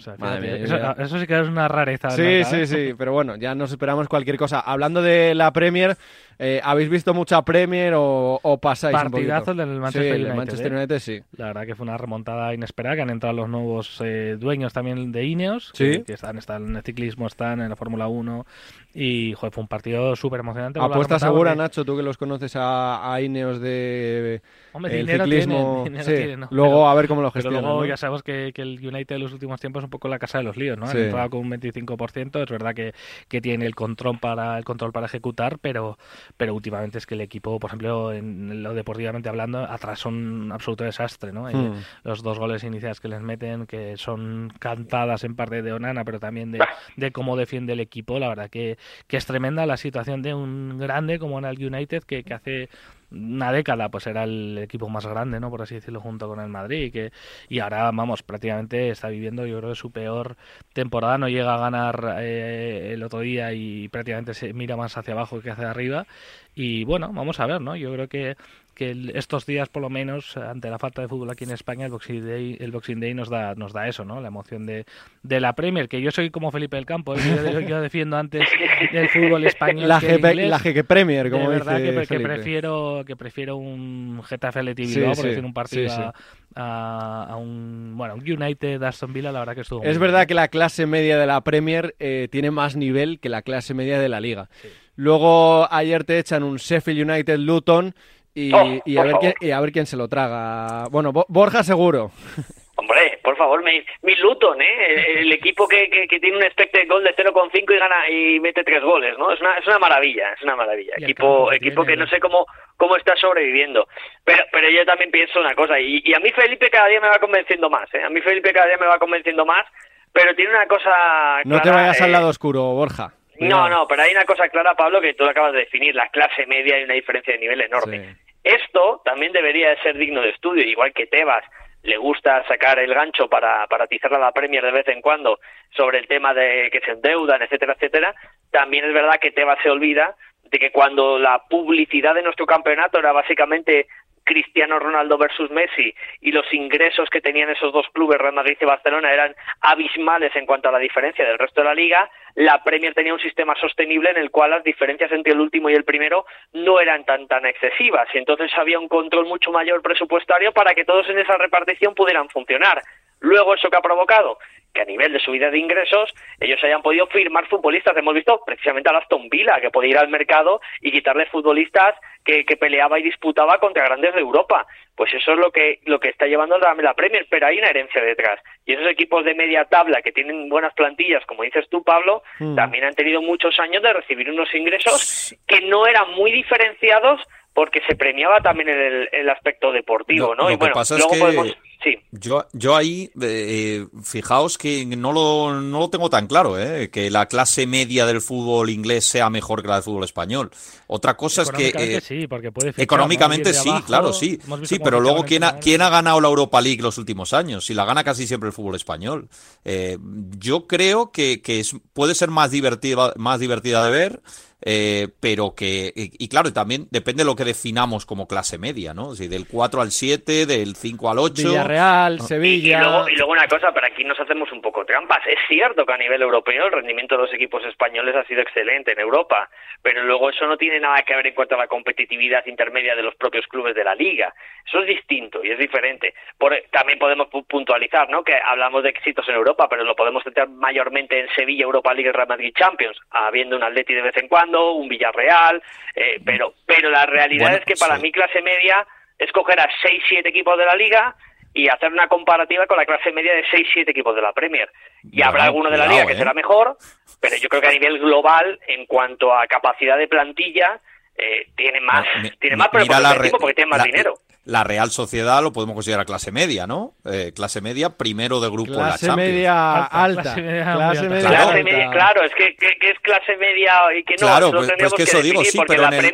eso, 0.00 1.18
sí 1.18 1.26
que 1.26 1.38
es 1.38 1.48
una 1.48 1.68
rareza. 1.68 2.10
Sí, 2.10 2.42
sí, 2.44 2.66
sí, 2.66 2.94
pero 2.96 3.12
bueno, 3.12 3.36
ya 3.36 3.54
nos 3.54 3.70
esperamos 3.70 4.08
cualquier 4.08 4.36
cosa. 4.36 4.60
Hablando 4.60 5.02
de 5.02 5.34
la 5.34 5.52
Premier, 5.52 5.96
eh, 6.42 6.58
¿habéis 6.64 6.88
visto 6.88 7.12
mucha 7.12 7.42
Premier 7.42 7.92
o, 7.94 8.58
pasáis 8.62 8.96
Partidazo 8.96 9.52
del 9.52 9.78
Manchester, 9.78 10.16
sí, 10.16 10.22
United, 10.22 10.34
Manchester 10.34 10.72
¿eh? 10.72 10.76
United. 10.76 10.98
sí. 10.98 11.20
La 11.36 11.46
verdad 11.48 11.66
que 11.66 11.74
fue 11.74 11.84
una 11.84 11.98
remontada 11.98 12.54
inesperada, 12.54 12.96
que 12.96 13.02
han 13.02 13.10
entrado 13.10 13.36
los 13.36 13.48
nuevos 13.50 14.00
eh, 14.02 14.38
dueños 14.40 14.72
también 14.72 15.12
de 15.12 15.26
Ineos, 15.26 15.70
¿Sí? 15.74 16.02
que, 16.02 16.14
están, 16.14 16.38
están 16.38 16.66
en 16.68 16.76
el 16.76 16.82
ciclismo, 16.82 17.26
están 17.26 17.60
en 17.60 17.68
la 17.68 17.76
Fórmula 17.76 18.08
1 18.08 18.46
y 18.94 19.34
fue 19.34 19.50
un 19.56 19.68
partido 19.68 20.16
súper 20.16 20.40
emocionante. 20.40 20.80
Apuesta 20.80 21.18
segura, 21.18 21.54
Nacho, 21.54 21.84
tú 21.84 21.94
que 21.94 22.02
los 22.02 22.16
conoces 22.16 22.54
a, 22.56 23.18
Ineos 23.20 23.60
de 23.60 24.40
el 24.84 25.08
ciclismo. 25.08 25.84
luego 26.50 26.88
a 26.88 26.94
ver 26.94 27.06
cómo 27.06 27.20
lo 27.20 27.30
gestionan. 27.30 27.60
Pero 27.60 27.72
luego 27.72 27.86
ya 27.86 27.98
sabemos 27.98 28.22
que, 28.22 28.50
el 28.56 28.86
United 28.86 29.16
en 29.16 29.22
los 29.22 29.32
últimos 29.34 29.60
tiempos 29.60 29.82
es 29.82 29.84
un 29.84 29.90
poco 29.90 30.08
la 30.08 30.18
casa 30.18 30.38
de 30.38 30.44
los 30.44 30.56
líos, 30.56 30.78
¿no? 30.78 30.86
Han 30.86 30.96
entrado 30.96 31.28
con 31.28 31.40
un 31.40 31.50
25%, 31.50 32.42
es 32.42 32.50
verdad 32.50 32.74
que, 32.74 32.94
que 33.28 33.42
tiene 33.42 33.66
el 33.66 33.74
control 33.74 34.18
para 34.18 34.56
el 34.56 34.64
control 34.64 34.92
para 34.92 35.06
ejecutar, 35.06 35.58
pero 35.58 35.98
pero 36.36 36.54
últimamente 36.54 36.98
es 36.98 37.06
que 37.06 37.14
el 37.14 37.20
equipo, 37.20 37.58
por 37.58 37.68
ejemplo, 37.68 38.12
en 38.12 38.62
lo 38.62 38.74
deportivamente 38.74 39.28
hablando, 39.28 39.60
atrás 39.60 39.98
son 39.98 40.14
un 40.14 40.52
absoluto 40.52 40.84
desastre, 40.84 41.32
¿no? 41.32 41.50
Hmm. 41.50 41.82
Los 42.04 42.22
dos 42.22 42.38
goles 42.38 42.64
iniciales 42.64 43.00
que 43.00 43.08
les 43.08 43.20
meten, 43.20 43.66
que 43.66 43.96
son 43.96 44.52
cantadas 44.58 45.24
en 45.24 45.36
parte 45.36 45.62
de 45.62 45.72
Onana, 45.72 46.04
pero 46.04 46.20
también 46.20 46.52
de, 46.52 46.60
de 46.96 47.12
cómo 47.12 47.36
defiende 47.36 47.72
el 47.74 47.80
equipo, 47.80 48.18
la 48.18 48.28
verdad 48.28 48.50
que, 48.50 48.78
que 49.06 49.16
es 49.16 49.26
tremenda 49.26 49.66
la 49.66 49.76
situación 49.76 50.22
de 50.22 50.34
un 50.34 50.78
grande 50.78 51.18
como 51.18 51.38
en 51.38 51.44
el 51.44 51.64
United 51.64 52.02
que, 52.04 52.22
que 52.24 52.34
hace 52.34 52.68
una 53.10 53.52
década 53.52 53.88
pues 53.88 54.06
era 54.06 54.24
el 54.24 54.58
equipo 54.58 54.88
más 54.88 55.06
grande, 55.06 55.40
¿no? 55.40 55.50
Por 55.50 55.62
así 55.62 55.74
decirlo, 55.76 56.00
junto 56.00 56.28
con 56.28 56.40
el 56.40 56.48
Madrid 56.48 56.92
que 56.92 57.12
y 57.48 57.58
ahora 57.60 57.90
vamos 57.90 58.22
prácticamente 58.22 58.90
está 58.90 59.08
viviendo 59.08 59.46
yo 59.46 59.58
creo 59.60 59.74
su 59.74 59.90
peor 59.90 60.36
temporada, 60.72 61.18
no 61.18 61.28
llega 61.28 61.54
a 61.54 61.58
ganar 61.58 62.16
eh, 62.20 62.90
el 62.94 63.02
otro 63.02 63.20
día 63.20 63.52
y 63.52 63.88
prácticamente 63.88 64.34
se 64.34 64.52
mira 64.52 64.76
más 64.76 64.96
hacia 64.96 65.14
abajo 65.14 65.40
que 65.40 65.50
hacia 65.50 65.70
arriba 65.70 66.06
y 66.54 66.84
bueno 66.84 67.12
vamos 67.12 67.40
a 67.40 67.46
ver, 67.46 67.60
¿no? 67.60 67.76
Yo 67.76 67.92
creo 67.92 68.08
que 68.08 68.36
que 68.80 69.12
estos 69.12 69.44
días 69.44 69.68
por 69.68 69.82
lo 69.82 69.90
menos 69.90 70.38
ante 70.38 70.70
la 70.70 70.78
falta 70.78 71.02
de 71.02 71.08
fútbol 71.08 71.28
aquí 71.28 71.44
en 71.44 71.50
España 71.50 71.84
el 71.84 71.92
Boxing 71.92 72.26
Day 72.26 72.56
el 72.58 72.72
Boxing 72.72 72.98
Day 72.98 73.12
nos 73.12 73.28
da 73.28 73.54
nos 73.54 73.74
da 73.74 73.86
eso 73.86 74.06
no 74.06 74.22
la 74.22 74.28
emoción 74.28 74.64
de, 74.64 74.86
de 75.22 75.38
la 75.38 75.52
Premier 75.52 75.86
que 75.86 76.00
yo 76.00 76.10
soy 76.10 76.30
como 76.30 76.50
Felipe 76.50 76.76
del 76.76 76.86
Campo 76.86 77.14
¿eh? 77.14 77.66
yo, 77.68 77.82
defiendo 77.82 78.16
antes 78.16 78.48
el 78.92 79.10
fútbol 79.10 79.44
español 79.44 79.86
la 79.86 80.00
que 80.00 80.18
la 80.46 80.84
Premier 80.84 81.30
como 81.30 81.50
de 81.50 81.58
verdad 81.58 81.76
que, 81.76 82.06
que, 82.06 82.20
prefiero 82.20 83.04
que 83.06 83.16
prefiero 83.16 83.58
un 83.58 84.22
Getafe 84.24 84.62
Leti 84.62 84.86
Bilbao 84.86 85.12
por 85.12 85.26
decir 85.26 85.44
un 85.44 85.52
partido 85.52 86.14
a, 86.54 87.36
un 87.38 87.92
bueno 87.98 88.14
un 88.14 88.20
United 88.20 88.82
Aston 88.82 89.12
Villa 89.12 89.30
la 89.30 89.40
verdad 89.40 89.56
que 89.56 89.60
estuvo 89.60 89.82
es 89.82 89.98
verdad 89.98 90.26
que 90.26 90.32
la 90.32 90.48
clase 90.48 90.86
media 90.86 91.18
de 91.18 91.26
la 91.26 91.42
Premier 91.42 91.94
eh, 91.98 92.28
tiene 92.30 92.50
más 92.50 92.76
nivel 92.76 93.20
que 93.20 93.28
la 93.28 93.42
clase 93.42 93.74
media 93.74 94.00
de 94.00 94.08
la 94.08 94.20
Liga. 94.20 94.48
Luego 94.96 95.66
ayer 95.72 96.04
te 96.04 96.18
echan 96.18 96.42
un 96.42 96.56
Sheffield 96.56 97.10
United 97.10 97.38
Luton 97.38 97.94
y, 98.34 98.52
oh, 98.52 98.80
y, 98.84 98.96
a 98.96 99.02
ver 99.02 99.16
quién, 99.20 99.34
y, 99.40 99.50
a 99.50 99.60
ver 99.60 99.72
quién, 99.72 99.86
se 99.86 99.96
lo 99.96 100.08
traga. 100.08 100.88
Bueno, 100.90 101.12
Borja 101.28 101.62
seguro. 101.62 102.10
Hombre, 102.76 103.18
por 103.22 103.36
favor, 103.36 103.62
mi, 103.62 103.84
mi 104.02 104.14
Luton, 104.16 104.62
¿eh? 104.62 105.20
El, 105.20 105.30
equipo 105.32 105.68
que, 105.68 105.90
que, 105.90 106.18
tiene 106.18 106.38
un 106.38 106.42
expected 106.42 106.88
goal 106.88 107.04
de 107.04 107.14
0,5 107.14 107.52
y 107.52 107.78
gana 107.78 108.08
y 108.08 108.40
mete 108.40 108.64
tres 108.64 108.82
goles, 108.82 109.18
¿no? 109.18 109.30
Es 109.32 109.40
una, 109.40 109.58
es 109.58 109.66
una 109.66 109.78
maravilla, 109.78 110.32
es 110.32 110.42
una 110.42 110.56
maravilla. 110.56 110.94
Equipo, 110.96 111.52
equipo 111.52 111.84
que 111.84 111.94
no 111.94 112.06
sé 112.06 112.18
cómo, 112.20 112.46
cómo 112.78 112.96
está 112.96 113.14
sobreviviendo. 113.16 113.86
Pero, 114.24 114.44
pero 114.50 114.70
yo 114.70 114.86
también 114.86 115.10
pienso 115.10 115.40
una 115.40 115.54
cosa, 115.54 115.78
y, 115.78 116.00
y 116.02 116.14
a 116.14 116.20
mí 116.20 116.30
Felipe 116.30 116.70
cada 116.70 116.88
día 116.88 117.00
me 117.02 117.08
va 117.08 117.18
convenciendo 117.18 117.68
más, 117.68 117.92
¿eh? 117.92 118.02
A 118.02 118.08
mí 118.08 118.22
Felipe 118.22 118.52
cada 118.54 118.68
día 118.68 118.78
me 118.78 118.86
va 118.86 118.98
convenciendo 118.98 119.44
más, 119.44 119.66
pero 120.12 120.34
tiene 120.34 120.52
una 120.52 120.66
cosa... 120.66 121.42
no 121.44 121.60
te 121.60 121.70
vayas 121.70 122.00
al 122.00 122.12
lado 122.12 122.28
oscuro, 122.28 122.62
Borja. 122.72 123.12
No, 123.48 123.68
no, 123.68 123.86
pero 123.88 124.02
hay 124.02 124.12
una 124.12 124.24
cosa 124.24 124.48
clara, 124.48 124.74
Pablo, 124.74 125.00
que 125.00 125.14
tú 125.14 125.24
lo 125.24 125.30
acabas 125.30 125.52
de 125.52 125.60
definir. 125.60 125.94
La 125.94 126.08
clase 126.08 126.46
media 126.46 126.76
hay 126.76 126.84
una 126.84 126.94
diferencia 126.94 127.32
de 127.32 127.40
nivel 127.40 127.60
enorme. 127.62 128.16
Esto 128.44 129.02
también 129.04 129.32
debería 129.32 129.70
de 129.70 129.78
ser 129.78 129.96
digno 129.96 130.20
de 130.22 130.30
estudio, 130.30 130.64
igual 130.64 130.92
que 130.92 131.06
Tebas 131.06 131.44
le 131.82 131.96
gusta 131.96 132.46
sacar 132.46 132.78
el 132.78 132.92
gancho 132.92 133.28
para, 133.28 133.66
para 133.66 133.84
atizar 133.84 134.12
a 134.12 134.18
la 134.18 134.32
Premier 134.32 134.62
de 134.62 134.70
vez 134.70 134.88
en 134.88 135.00
cuando 135.00 135.40
sobre 135.70 135.98
el 135.98 136.06
tema 136.06 136.34
de 136.34 136.68
que 136.70 136.80
se 136.80 136.92
endeudan, 136.92 137.42
etcétera, 137.42 137.72
etcétera. 137.74 138.14
También 138.50 138.84
es 138.84 138.92
verdad 138.92 139.18
que 139.18 139.30
Tebas 139.30 139.58
se 139.62 139.70
olvida 139.70 140.14
de 140.44 140.58
que 140.58 140.72
cuando 140.72 141.18
la 141.18 141.42
publicidad 141.48 142.14
de 142.14 142.22
nuestro 142.22 142.44
campeonato 142.44 142.98
era 142.98 143.12
básicamente 143.12 143.86
Cristiano 144.30 144.78
Ronaldo 144.78 145.18
versus 145.18 145.50
Messi 145.50 145.92
y 146.20 146.30
los 146.30 146.46
ingresos 146.54 147.10
que 147.10 147.20
tenían 147.20 147.50
esos 147.50 147.72
dos 147.72 147.86
clubes, 147.92 148.16
Real 148.16 148.32
Madrid 148.32 148.56
y 148.60 148.64
Barcelona, 148.64 149.12
eran 149.12 149.34
abismales 149.60 150.36
en 150.36 150.46
cuanto 150.46 150.68
a 150.68 150.72
la 150.72 150.78
diferencia 150.78 151.26
del 151.26 151.36
resto 151.36 151.62
de 151.62 151.66
la 151.66 151.74
liga, 151.74 152.08
la 152.36 152.62
Premier 152.62 152.94
tenía 152.94 153.12
un 153.12 153.18
sistema 153.18 153.56
sostenible 153.60 154.10
en 154.10 154.18
el 154.18 154.30
cual 154.30 154.50
las 154.50 154.62
diferencias 154.62 155.10
entre 155.10 155.32
el 155.32 155.40
último 155.40 155.68
y 155.68 155.74
el 155.74 155.82
primero 155.82 156.26
no 156.52 156.78
eran 156.78 157.04
tan 157.04 157.26
tan 157.26 157.44
excesivas 157.44 158.06
y 158.14 158.18
entonces 158.18 158.52
había 158.56 158.78
un 158.78 158.86
control 158.86 159.26
mucho 159.26 159.50
mayor 159.50 159.82
presupuestario 159.82 160.52
para 160.52 160.76
que 160.76 160.84
todos 160.84 161.08
en 161.08 161.18
esa 161.18 161.36
repartición 161.36 161.96
pudieran 161.96 162.28
funcionar. 162.28 162.80
Luego, 163.18 163.54
¿eso 163.54 163.68
que 163.68 163.76
ha 163.76 163.82
provocado? 163.82 164.38
Que 164.72 164.82
a 164.82 164.84
nivel 164.84 165.12
de 165.12 165.20
subida 165.20 165.50
de 165.50 165.58
ingresos, 165.58 166.14
ellos 166.38 166.62
hayan 166.62 166.82
podido 166.82 167.06
firmar 167.08 167.46
futbolistas. 167.48 167.96
Hemos 167.96 168.14
visto 168.14 168.42
precisamente 168.44 168.88
a 168.88 168.98
Aston 168.98 169.28
Villa, 169.28 169.60
que 169.60 169.70
podía 169.70 169.90
ir 169.90 169.98
al 169.98 170.08
mercado 170.08 170.60
y 170.80 170.92
quitarles 170.92 171.28
futbolistas 171.30 171.94
que, 172.24 172.44
que, 172.44 172.56
peleaba 172.56 172.98
y 172.98 173.02
disputaba 173.02 173.58
contra 173.58 173.84
grandes 173.84 174.14
de 174.14 174.20
Europa. 174.20 174.66
Pues 174.94 175.12
eso 175.14 175.32
es 175.32 175.38
lo 175.38 175.50
que, 175.50 175.80
lo 175.86 175.98
que 175.98 176.10
está 176.10 176.26
llevando 176.26 176.58
la, 176.58 176.74
la 176.74 176.94
Premier, 176.94 177.26
pero 177.28 177.46
hay 177.46 177.58
una 177.58 177.70
herencia 177.70 178.02
detrás. 178.02 178.40
Y 178.66 178.74
esos 178.74 178.86
equipos 178.86 179.24
de 179.24 179.34
media 179.34 179.64
tabla 179.64 180.02
que 180.02 180.12
tienen 180.12 180.48
buenas 180.48 180.74
plantillas, 180.74 181.24
como 181.26 181.42
dices 181.42 181.68
tú, 181.70 181.82
Pablo, 181.82 182.22
hmm. 182.38 182.54
también 182.54 182.84
han 182.84 182.94
tenido 182.94 183.22
muchos 183.22 183.58
años 183.58 183.82
de 183.82 183.92
recibir 183.92 184.30
unos 184.30 184.54
ingresos 184.54 185.34
que 185.46 185.62
no 185.62 185.86
eran 185.86 186.12
muy 186.12 186.30
diferenciados 186.30 187.22
porque 187.54 187.80
se 187.88 187.96
premiaba 187.96 188.40
también 188.40 188.68
el, 188.68 189.08
el 189.10 189.28
aspecto 189.28 189.72
deportivo, 189.72 190.34
¿no? 190.34 190.50
y 190.50 190.56
bueno, 190.56 190.74
luego 190.88 191.18
podemos 191.18 191.56
Sí. 191.82 191.96
Yo, 192.12 192.46
yo 192.52 192.76
ahí, 192.76 193.10
eh, 193.22 193.86
fijaos 194.02 194.58
que 194.58 194.84
no 194.84 195.12
lo, 195.12 195.60
no 195.60 195.78
lo 195.78 195.88
tengo 195.88 196.10
tan 196.10 196.26
claro, 196.26 196.60
¿eh? 196.60 196.90
que 196.90 197.10
la 197.10 197.26
clase 197.26 197.66
media 197.66 198.04
del 198.04 198.20
fútbol 198.20 198.68
inglés 198.68 199.06
sea 199.06 199.30
mejor 199.30 199.62
que 199.62 199.68
la 199.68 199.74
del 199.76 199.84
fútbol 199.84 200.04
español. 200.04 200.50
Otra 200.88 201.16
cosa 201.16 201.42
es 201.42 201.50
que... 201.50 201.72
Eh, 201.74 202.00
sí, 202.02 202.26
porque 202.26 202.52
puede 202.52 202.74
económicamente 202.76 203.54
sí, 203.54 203.70
claro, 203.86 204.12
sí. 204.12 204.38
Sí, 204.64 204.78
pero 204.78 205.00
luego, 205.00 205.24
¿quién 205.24 205.44
ha, 205.44 205.58
¿quién 205.58 205.80
ha 205.80 205.88
ganado 205.88 206.20
la 206.20 206.28
Europa 206.28 206.60
League 206.60 206.82
los 206.82 206.98
últimos 206.98 207.32
años? 207.32 207.64
Si 207.64 207.72
la 207.72 207.86
gana 207.86 208.04
casi 208.04 208.26
siempre 208.26 208.48
el 208.48 208.52
fútbol 208.52 208.74
español. 208.74 209.28
Eh, 209.64 209.96
yo 210.38 210.66
creo 210.66 211.12
que, 211.12 211.40
que 211.40 211.60
es, 211.60 211.74
puede 211.94 212.14
ser 212.14 212.28
más 212.28 212.50
divertida, 212.50 213.14
más 213.16 213.40
divertida 213.40 213.84
de 213.84 213.90
ver. 213.90 214.22
Eh, 214.62 215.08
pero 215.20 215.54
que, 215.56 215.92
y, 215.94 216.28
claro, 216.28 216.52
también 216.52 216.86
depende 216.90 217.22
de 217.22 217.26
lo 217.26 217.36
que 217.36 217.44
definamos 217.44 218.04
como 218.04 218.28
clase 218.28 218.58
media, 218.58 218.92
¿no? 218.92 219.14
Si 219.14 219.26
del 219.26 219.46
4 219.48 219.80
al 219.80 219.90
7, 219.90 220.44
del 220.46 220.76
5 220.76 221.10
al 221.10 221.18
8. 221.18 221.48
Villarreal, 221.48 222.18
ah. 222.20 222.24
Sevilla. 222.24 222.78
Y, 222.78 222.82
luego, 222.82 223.08
y 223.08 223.16
luego 223.16 223.32
una 223.32 223.48
cosa, 223.48 223.72
pero 223.72 223.86
aquí 223.86 224.04
nos 224.04 224.20
hacemos 224.20 224.52
un 224.52 224.60
poco 224.60 224.84
trampas. 224.84 225.26
Es 225.26 225.38
cierto 225.48 225.86
que 225.86 225.92
a 225.92 225.96
nivel 225.96 226.20
europeo 226.20 226.66
el 226.66 226.72
rendimiento 226.72 227.16
de 227.16 227.22
los 227.22 227.32
equipos 227.32 227.64
españoles 227.64 228.14
ha 228.16 228.24
sido 228.24 228.42
excelente 228.42 228.92
en 228.92 229.00
Europa, 229.00 229.48
pero 229.82 230.04
luego 230.04 230.28
eso 230.28 230.46
no 230.46 230.58
tiene 230.58 230.78
nada 230.78 231.02
que 231.02 231.16
ver 231.16 231.26
en 231.26 231.34
cuanto 231.34 231.54
a 231.54 231.58
la 231.58 231.66
competitividad 231.66 232.44
intermedia 232.46 232.94
de 232.94 233.02
los 233.02 233.14
propios 233.14 233.46
clubes 233.46 233.74
de 233.74 233.84
la 233.84 233.94
liga. 233.94 234.34
Eso 234.66 234.80
es 234.80 234.86
distinto 234.86 235.42
y 235.42 235.50
es 235.50 235.58
diferente. 235.58 236.14
Por, 236.36 236.54
también 236.70 236.98
podemos 236.98 237.28
puntualizar, 237.48 238.10
¿no? 238.10 238.22
Que 238.22 238.34
hablamos 238.34 238.82
de 238.82 238.90
éxitos 238.90 239.26
en 239.28 239.36
Europa, 239.36 239.68
pero 239.68 239.84
lo 239.84 239.96
podemos 239.96 240.22
centrar 240.22 240.48
mayormente 240.48 241.18
en 241.18 241.28
Sevilla, 241.34 241.64
Europa 241.64 241.94
League 241.94 242.10
y 242.10 242.12
Real 242.12 242.28
Madrid 242.28 242.52
Champions, 242.56 242.98
habiendo 243.10 243.56
un 243.56 243.62
Atleti 243.62 243.94
de 243.94 244.02
vez 244.02 244.16
en 244.18 244.28
cuando 244.28 244.49
un 244.54 244.88
Villarreal, 244.88 245.62
eh, 245.94 246.20
pero, 246.24 246.54
pero 246.66 246.90
la 246.90 247.06
realidad 247.06 247.54
es 247.54 247.64
que 247.64 247.74
para 247.74 247.98
mí 247.98 248.12
clase 248.12 248.42
media 248.42 248.86
es 249.18 249.30
coger 249.32 249.60
a 249.60 249.68
6-7 249.68 250.26
equipos 250.26 250.58
de 250.58 250.64
la 250.64 250.74
liga 250.74 251.14
y 251.52 251.68
hacer 251.68 251.92
una 251.92 252.08
comparativa 252.08 252.66
con 252.66 252.78
la 252.78 252.86
clase 252.86 253.12
media 253.12 253.34
de 253.34 253.44
6-7 253.44 253.88
equipos 253.88 254.14
de 254.14 254.22
la 254.22 254.32
Premier. 254.32 254.70
Y 255.10 255.22
habrá 255.22 255.44
alguno 255.44 255.70
de 255.70 255.78
la 255.78 255.86
liga 255.86 256.06
que 256.06 256.16
será 256.16 256.32
mejor, 256.32 256.76
pero 257.20 257.36
yo 257.36 257.48
creo 257.48 257.60
que 257.60 257.68
a 257.68 257.72
nivel 257.72 257.98
global, 257.98 258.58
en 258.66 258.86
cuanto 258.86 259.34
a 259.34 259.46
capacidad 259.46 259.98
de 259.98 260.08
plantilla, 260.08 260.80
eh, 261.16 261.48
tiene 261.56 261.80
más, 261.80 262.06
tiene 262.38 262.56
más, 262.56 262.68
pero 262.72 262.86
por 262.86 263.40
porque 263.40 263.54
tiene 263.54 263.70
más 263.70 263.84
dinero 263.84 264.14
la 264.44 264.64
Real 264.64 264.90
Sociedad 264.90 265.42
lo 265.42 265.52
podemos 265.52 265.74
considerar 265.74 266.06
clase 266.06 266.32
media, 266.32 266.66
¿no? 266.66 266.94
Eh, 267.04 267.32
clase 267.34 267.60
media, 267.60 267.90
primero 267.90 268.40
de 268.40 268.48
grupo 268.48 268.72
en 268.72 268.78
la 268.78 268.98
Champions. 268.98 269.16
Media 269.16 269.84
alta. 269.84 270.22
Clase 270.22 270.42
media, 270.42 270.72
clase 270.74 271.08
media, 271.08 271.28
clase 271.28 271.62
media 271.62 271.90
claro, 271.90 272.24
es 272.24 272.34
que, 272.34 272.56
que, 272.56 272.90
es 272.90 272.98
clase 273.00 273.36
media 273.36 273.74
y 273.96 274.02
que 274.02 274.14
no. 274.14 274.26
Claro, 274.26 274.50
pues, 274.50 274.72
pues 274.78 274.92
que 274.94 275.02
eso 275.02 275.22
digo, 275.22 275.44
sí, 275.44 275.60
pero 275.66 275.86
en 275.86 275.92
el, 275.92 276.04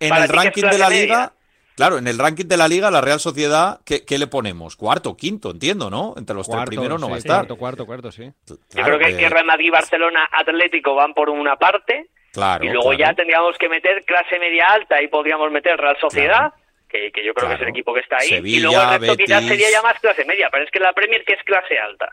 en, 0.00 0.14
el 0.14 0.28
ranking 0.28 0.62
de 0.62 0.78
la 0.78 0.88
Liga... 0.88 1.32
Claro, 1.76 1.98
en 1.98 2.06
el 2.06 2.20
ranking 2.20 2.44
de 2.44 2.56
la 2.56 2.68
liga, 2.68 2.88
la 2.88 3.00
Real 3.00 3.18
Sociedad, 3.18 3.80
¿qué, 3.84 4.04
qué 4.04 4.16
le 4.16 4.28
ponemos? 4.28 4.76
Cuarto, 4.76 5.16
quinto, 5.16 5.50
entiendo, 5.50 5.90
¿no? 5.90 6.14
Entre 6.16 6.32
los 6.36 6.48
tres 6.48 6.62
primeros 6.66 7.00
no 7.00 7.08
va 7.08 7.16
a 7.16 7.18
estar. 7.18 7.38
Cuarto, 7.38 7.56
cuarto, 7.56 7.86
cuarto, 7.86 8.12
sí. 8.12 8.30
Yo 8.46 8.84
creo 8.84 8.96
que, 8.96 9.16
que 9.16 9.28
Real 9.28 9.44
Madrid, 9.44 9.72
Barcelona, 9.72 10.28
Atlético 10.30 10.94
van 10.94 11.14
por 11.14 11.30
una 11.30 11.56
parte. 11.56 12.10
Claro. 12.32 12.64
Y 12.64 12.68
luego 12.68 12.92
ya 12.92 13.12
tendríamos 13.14 13.58
que 13.58 13.68
meter 13.68 14.04
clase 14.04 14.38
media 14.38 14.66
alta 14.68 15.02
y 15.02 15.08
podríamos 15.08 15.50
meter 15.50 15.76
Real 15.76 15.96
Sociedad 16.00 16.52
que, 17.12 17.24
yo 17.24 17.34
creo 17.34 17.48
que 17.48 17.54
es 17.56 17.60
el 17.60 17.68
equipo 17.68 17.92
que 17.92 18.00
está 18.00 18.18
ahí. 18.18 18.40
y 18.44 18.60
luego 18.60 18.80
el 18.80 19.00
resto 19.00 19.16
quizás 19.16 19.44
sería 19.46 19.70
ya 19.70 19.82
más 19.82 19.98
clase 20.00 20.24
media, 20.24 20.48
pero 20.50 20.64
es 20.64 20.70
que 20.70 20.80
la 20.80 20.92
Premier 20.92 21.24
que 21.24 21.34
es 21.34 21.42
clase 21.42 21.78
alta. 21.78 22.10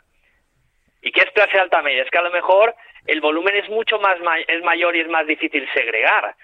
¿Y 1.02 1.12
qué 1.12 1.22
es 1.22 1.32
clase 1.32 1.60
alta 1.60 1.82
media? 1.82 2.04
Es 2.04 2.10
que 2.10 2.18
a 2.18 2.24
lo 2.24 2.32
mejor 2.32 2.76
el 3.06 3.22
volumen 3.22 3.56
es 3.56 3.70
mucho 3.70 4.00
más 4.00 4.18
es 4.48 4.64
mayor 4.64 4.96
y 4.96 5.02
es 5.02 5.08
más 5.08 5.26
difícil 5.28 5.68
segregar. 5.74 6.36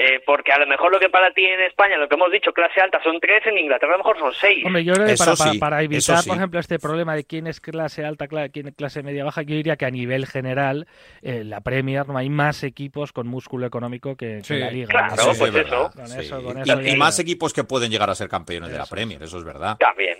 Eh, 0.00 0.22
porque 0.24 0.52
a 0.52 0.58
lo 0.60 0.66
mejor 0.68 0.92
lo 0.92 1.00
que 1.00 1.08
para 1.08 1.32
ti 1.32 1.44
en 1.44 1.60
España, 1.60 1.96
lo 1.96 2.08
que 2.08 2.14
hemos 2.14 2.30
dicho, 2.30 2.52
clase 2.52 2.80
alta 2.80 3.02
son 3.02 3.18
tres, 3.18 3.44
en 3.46 3.58
Inglaterra 3.58 3.94
a 3.94 3.98
lo 3.98 4.04
mejor 4.04 4.16
son 4.16 4.32
seis. 4.32 4.64
Hombre, 4.64 4.84
yo 4.84 4.94
creo 4.94 5.08
que 5.08 5.58
para, 5.58 5.82
evitar, 5.82 6.24
por 6.24 6.36
ejemplo, 6.36 6.60
este 6.60 6.78
problema 6.78 7.16
de 7.16 7.24
quién 7.24 7.48
es 7.48 7.60
clase 7.60 8.04
alta, 8.04 8.28
quién 8.28 8.68
es 8.68 8.76
clase 8.76 9.02
media 9.02 9.24
baja, 9.24 9.42
yo 9.42 9.56
diría 9.56 9.74
que 9.74 9.86
a 9.86 9.90
nivel 9.90 10.26
general, 10.26 10.86
eh, 11.20 11.42
la 11.42 11.62
Premier 11.62 12.06
no 12.06 12.16
hay 12.16 12.30
más 12.30 12.62
equipos 12.62 13.12
con 13.12 13.26
músculo 13.26 13.66
económico 13.66 14.14
que, 14.14 14.40
la 14.48 14.70
Liga. 14.70 14.86
Claro, 14.86 15.16
pues 15.36 15.52
eso. 15.52 15.90
y, 16.84 16.96
más 16.96 17.18
equipos 17.18 17.52
que 17.52 17.64
pueden 17.64 17.90
llegar 17.90 18.08
a 18.08 18.14
ser 18.14 18.28
campeones 18.28 18.70
de 18.70 18.78
la 18.78 18.86
Premier, 18.86 19.20
eso 19.20 19.36
es 19.36 19.44
verdad. 19.44 19.78
También. 19.80 20.16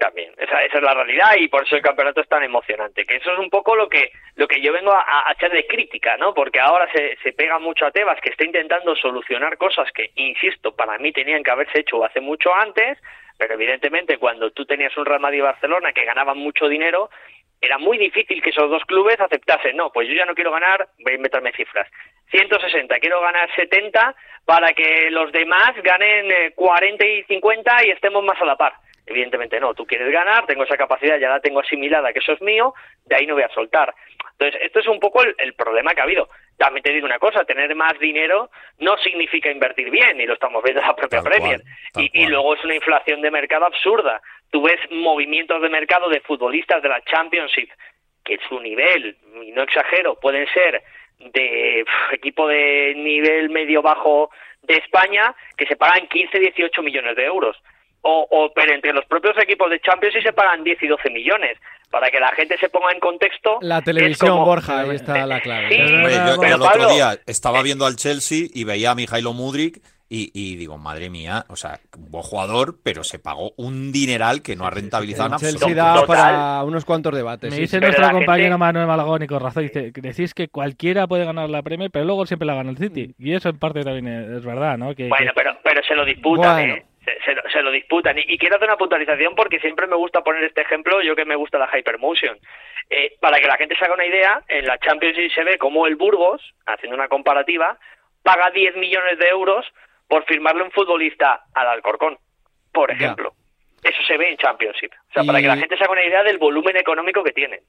También, 0.00 0.32
esa, 0.38 0.60
esa 0.60 0.78
es 0.78 0.82
la 0.82 0.94
realidad 0.94 1.36
y 1.38 1.48
por 1.48 1.62
eso 1.62 1.76
el 1.76 1.82
campeonato 1.82 2.22
es 2.22 2.28
tan 2.28 2.42
emocionante. 2.42 3.04
Que 3.04 3.16
eso 3.16 3.34
es 3.34 3.38
un 3.38 3.50
poco 3.50 3.76
lo 3.76 3.86
que 3.86 4.12
lo 4.36 4.48
que 4.48 4.62
yo 4.62 4.72
vengo 4.72 4.92
a, 4.92 5.02
a 5.02 5.20
hacer 5.30 5.52
de 5.52 5.66
crítica, 5.66 6.16
¿no? 6.16 6.32
Porque 6.32 6.58
ahora 6.58 6.90
se, 6.90 7.18
se 7.22 7.34
pega 7.34 7.58
mucho 7.58 7.84
a 7.84 7.90
Tebas, 7.90 8.18
que 8.22 8.30
está 8.30 8.46
intentando 8.46 8.96
solucionar 8.96 9.58
cosas 9.58 9.92
que, 9.92 10.10
insisto, 10.14 10.74
para 10.74 10.96
mí 10.96 11.12
tenían 11.12 11.42
que 11.42 11.50
haberse 11.50 11.80
hecho 11.80 12.02
hace 12.02 12.22
mucho 12.22 12.50
antes, 12.54 12.96
pero 13.36 13.52
evidentemente 13.52 14.16
cuando 14.16 14.50
tú 14.52 14.64
tenías 14.64 14.96
un 14.96 15.04
Real 15.04 15.20
Madrid 15.20 15.42
Barcelona 15.42 15.92
que 15.92 16.06
ganaban 16.06 16.38
mucho 16.38 16.66
dinero, 16.66 17.10
era 17.60 17.76
muy 17.76 17.98
difícil 17.98 18.42
que 18.42 18.50
esos 18.50 18.70
dos 18.70 18.82
clubes 18.86 19.20
aceptasen, 19.20 19.76
no, 19.76 19.92
pues 19.92 20.08
yo 20.08 20.14
ya 20.14 20.24
no 20.24 20.34
quiero 20.34 20.50
ganar, 20.50 20.88
voy 21.00 21.12
a 21.12 21.16
inventarme 21.16 21.52
cifras, 21.52 21.86
160, 22.30 22.98
quiero 23.00 23.20
ganar 23.20 23.54
70 23.54 24.16
para 24.46 24.72
que 24.72 25.10
los 25.10 25.30
demás 25.30 25.74
ganen 25.82 26.52
40 26.54 27.04
eh, 27.04 27.18
y 27.18 27.22
50 27.24 27.86
y 27.86 27.90
estemos 27.90 28.24
más 28.24 28.40
a 28.40 28.46
la 28.46 28.56
par. 28.56 28.72
Evidentemente 29.06 29.58
no, 29.58 29.74
tú 29.74 29.86
quieres 29.86 30.12
ganar, 30.12 30.46
tengo 30.46 30.64
esa 30.64 30.76
capacidad, 30.76 31.18
ya 31.18 31.28
la 31.28 31.40
tengo 31.40 31.60
asimilada, 31.60 32.12
que 32.12 32.20
eso 32.20 32.32
es 32.32 32.40
mío, 32.40 32.74
de 33.06 33.16
ahí 33.16 33.26
no 33.26 33.34
voy 33.34 33.42
a 33.42 33.48
soltar. 33.48 33.92
Entonces, 34.32 34.60
esto 34.62 34.80
es 34.80 34.86
un 34.86 35.00
poco 35.00 35.22
el, 35.22 35.54
problema 35.54 35.94
que 35.94 36.00
ha 36.00 36.04
habido. 36.04 36.28
También 36.56 36.82
te 36.82 36.92
digo 36.92 37.06
una 37.06 37.18
cosa, 37.18 37.44
tener 37.44 37.74
más 37.74 37.98
dinero 37.98 38.50
no 38.78 38.96
significa 38.98 39.50
invertir 39.50 39.90
bien, 39.90 40.20
y 40.20 40.26
lo 40.26 40.34
estamos 40.34 40.62
viendo 40.62 40.80
en 40.80 40.86
la 40.86 40.96
propia 40.96 41.22
Premier. 41.22 41.60
y, 41.96 42.26
luego 42.26 42.54
es 42.54 42.64
una 42.64 42.74
inflación 42.74 43.20
de 43.20 43.30
mercado 43.30 43.66
absurda. 43.66 44.22
Tú 44.50 44.62
ves 44.62 44.80
movimientos 44.90 45.60
de 45.60 45.68
mercado 45.68 46.08
de 46.08 46.20
futbolistas 46.20 46.82
de 46.82 46.88
la 46.88 47.02
Championship, 47.02 47.70
que 48.24 48.38
su 48.48 48.60
nivel, 48.60 49.16
y 49.42 49.52
no 49.52 49.62
exagero, 49.62 50.18
pueden 50.20 50.46
ser 50.52 50.82
de 51.18 51.84
equipo 52.12 52.48
de 52.48 52.94
nivel 52.96 53.50
medio-bajo 53.50 54.30
de 54.62 54.74
España, 54.74 55.34
que 55.56 55.66
se 55.66 55.76
pagan 55.76 56.06
15, 56.06 56.38
18 56.38 56.82
millones 56.82 57.16
de 57.16 57.24
euros 57.24 57.56
o, 58.02 58.26
o, 58.30 58.52
pero 58.52 58.74
entre 58.74 58.92
los 58.92 59.04
propios 59.06 59.36
equipos 59.38 59.70
de 59.70 59.80
Champions 59.80 60.14
sí 60.14 60.22
se 60.22 60.32
pagan 60.32 60.64
10 60.64 60.82
y 60.82 60.86
12 60.86 61.10
millones. 61.10 61.58
Para 61.90 62.08
que 62.08 62.20
la 62.20 62.30
gente 62.32 62.56
se 62.58 62.68
ponga 62.68 62.92
en 62.92 63.00
contexto. 63.00 63.58
La 63.62 63.82
televisión, 63.82 64.44
Borja, 64.44 64.82
ahí 64.82 64.94
está 64.94 65.26
la 65.26 65.40
clave. 65.40 65.76
yo, 65.76 66.42
el 66.44 66.62
otro 66.62 66.88
día 66.88 67.18
estaba 67.26 67.62
viendo 67.62 67.84
al 67.84 67.96
Chelsea 67.96 68.46
y 68.54 68.62
veía 68.62 68.92
a 68.92 68.94
Mijailo 68.94 69.32
Mudrik 69.32 69.82
y, 70.12 70.56
digo, 70.56 70.76
madre 70.76 71.08
mía, 71.08 71.44
o 71.48 71.54
sea, 71.54 71.78
un 71.96 72.10
buen 72.10 72.24
jugador, 72.24 72.76
pero 72.82 73.04
se 73.04 73.20
pagó 73.20 73.52
un 73.56 73.92
dineral 73.92 74.42
que 74.42 74.56
no 74.56 74.66
ha 74.66 74.70
rentabilizado 74.70 75.28
en 75.28 75.34
absoluto. 75.34 75.66
Chelsea 75.66 75.84
da 75.84 76.04
para 76.04 76.64
unos 76.64 76.84
cuantos 76.84 77.14
debates. 77.14 77.52
Me 77.52 77.60
dice 77.60 77.78
nuestro 77.78 78.10
compañero 78.10 78.58
Manuel 78.58 78.88
Malagón 78.88 79.22
y 79.22 79.28
con 79.28 79.40
razón, 79.40 79.62
dice, 79.62 79.92
decís 79.94 80.34
que 80.34 80.48
cualquiera 80.48 81.06
puede 81.06 81.24
ganar 81.24 81.48
la 81.48 81.62
Premier, 81.62 81.92
pero 81.92 82.04
luego 82.04 82.26
siempre 82.26 82.46
la 82.46 82.54
gana 82.54 82.70
el 82.70 82.78
City. 82.78 83.14
Y 83.20 83.34
eso 83.34 83.50
en 83.50 83.58
parte 83.58 83.84
también 83.84 84.08
es, 84.08 84.44
verdad, 84.44 84.76
¿no? 84.76 84.96
Que, 84.96 85.08
bueno, 85.08 85.30
Pero, 85.32 85.56
pero 85.62 85.80
se 85.84 85.94
lo 85.94 86.04
disputan, 86.04 86.70
¿eh? 86.70 86.84
Se, 87.24 87.62
lo 87.62 87.70
disputan. 87.70 88.16
Y, 88.18 88.38
quiero 88.38 88.56
hacer 88.56 88.68
una 88.68 88.76
puntualización 88.76 89.34
porque 89.34 89.60
siempre 89.60 89.86
me 89.86 89.96
gusta 89.96 90.22
poner 90.22 90.44
este 90.44 90.62
ejemplo, 90.62 91.02
yo 91.02 91.16
que 91.16 91.24
me 91.24 91.36
gusta 91.36 91.58
la 91.58 91.70
Hypermotion. 91.72 92.38
Eh, 92.88 93.16
para 93.20 93.38
que 93.38 93.46
la 93.46 93.56
gente 93.56 93.76
se 93.76 93.84
haga 93.84 93.94
una 93.94 94.06
idea, 94.06 94.42
en 94.48 94.66
la 94.66 94.78
Champions 94.78 95.16
League 95.16 95.34
se 95.34 95.44
ve 95.44 95.58
como 95.58 95.86
el 95.86 95.96
Burgos, 95.96 96.54
haciendo 96.66 96.96
una 96.96 97.08
comparativa, 97.08 97.78
paga 98.22 98.50
10 98.50 98.76
millones 98.76 99.18
de 99.18 99.28
euros 99.28 99.66
por 100.08 100.24
firmarle 100.24 100.62
un 100.62 100.72
futbolista 100.72 101.44
al 101.54 101.68
Alcorcón, 101.68 102.18
por 102.72 102.90
ejemplo. 102.90 103.32
Eso 103.82 104.02
se 104.06 104.16
ve 104.16 104.30
en 104.30 104.36
Championship. 104.36 104.92
O 105.10 105.12
sea, 105.12 105.24
para 105.24 105.40
que 105.40 105.46
la 105.46 105.56
gente 105.56 105.76
se 105.76 105.84
haga 105.84 105.92
una 105.92 106.04
idea 106.04 106.22
del 106.22 106.38
volumen 106.38 106.76
económico 106.76 107.22
que 107.22 107.32
tienen. 107.32 107.60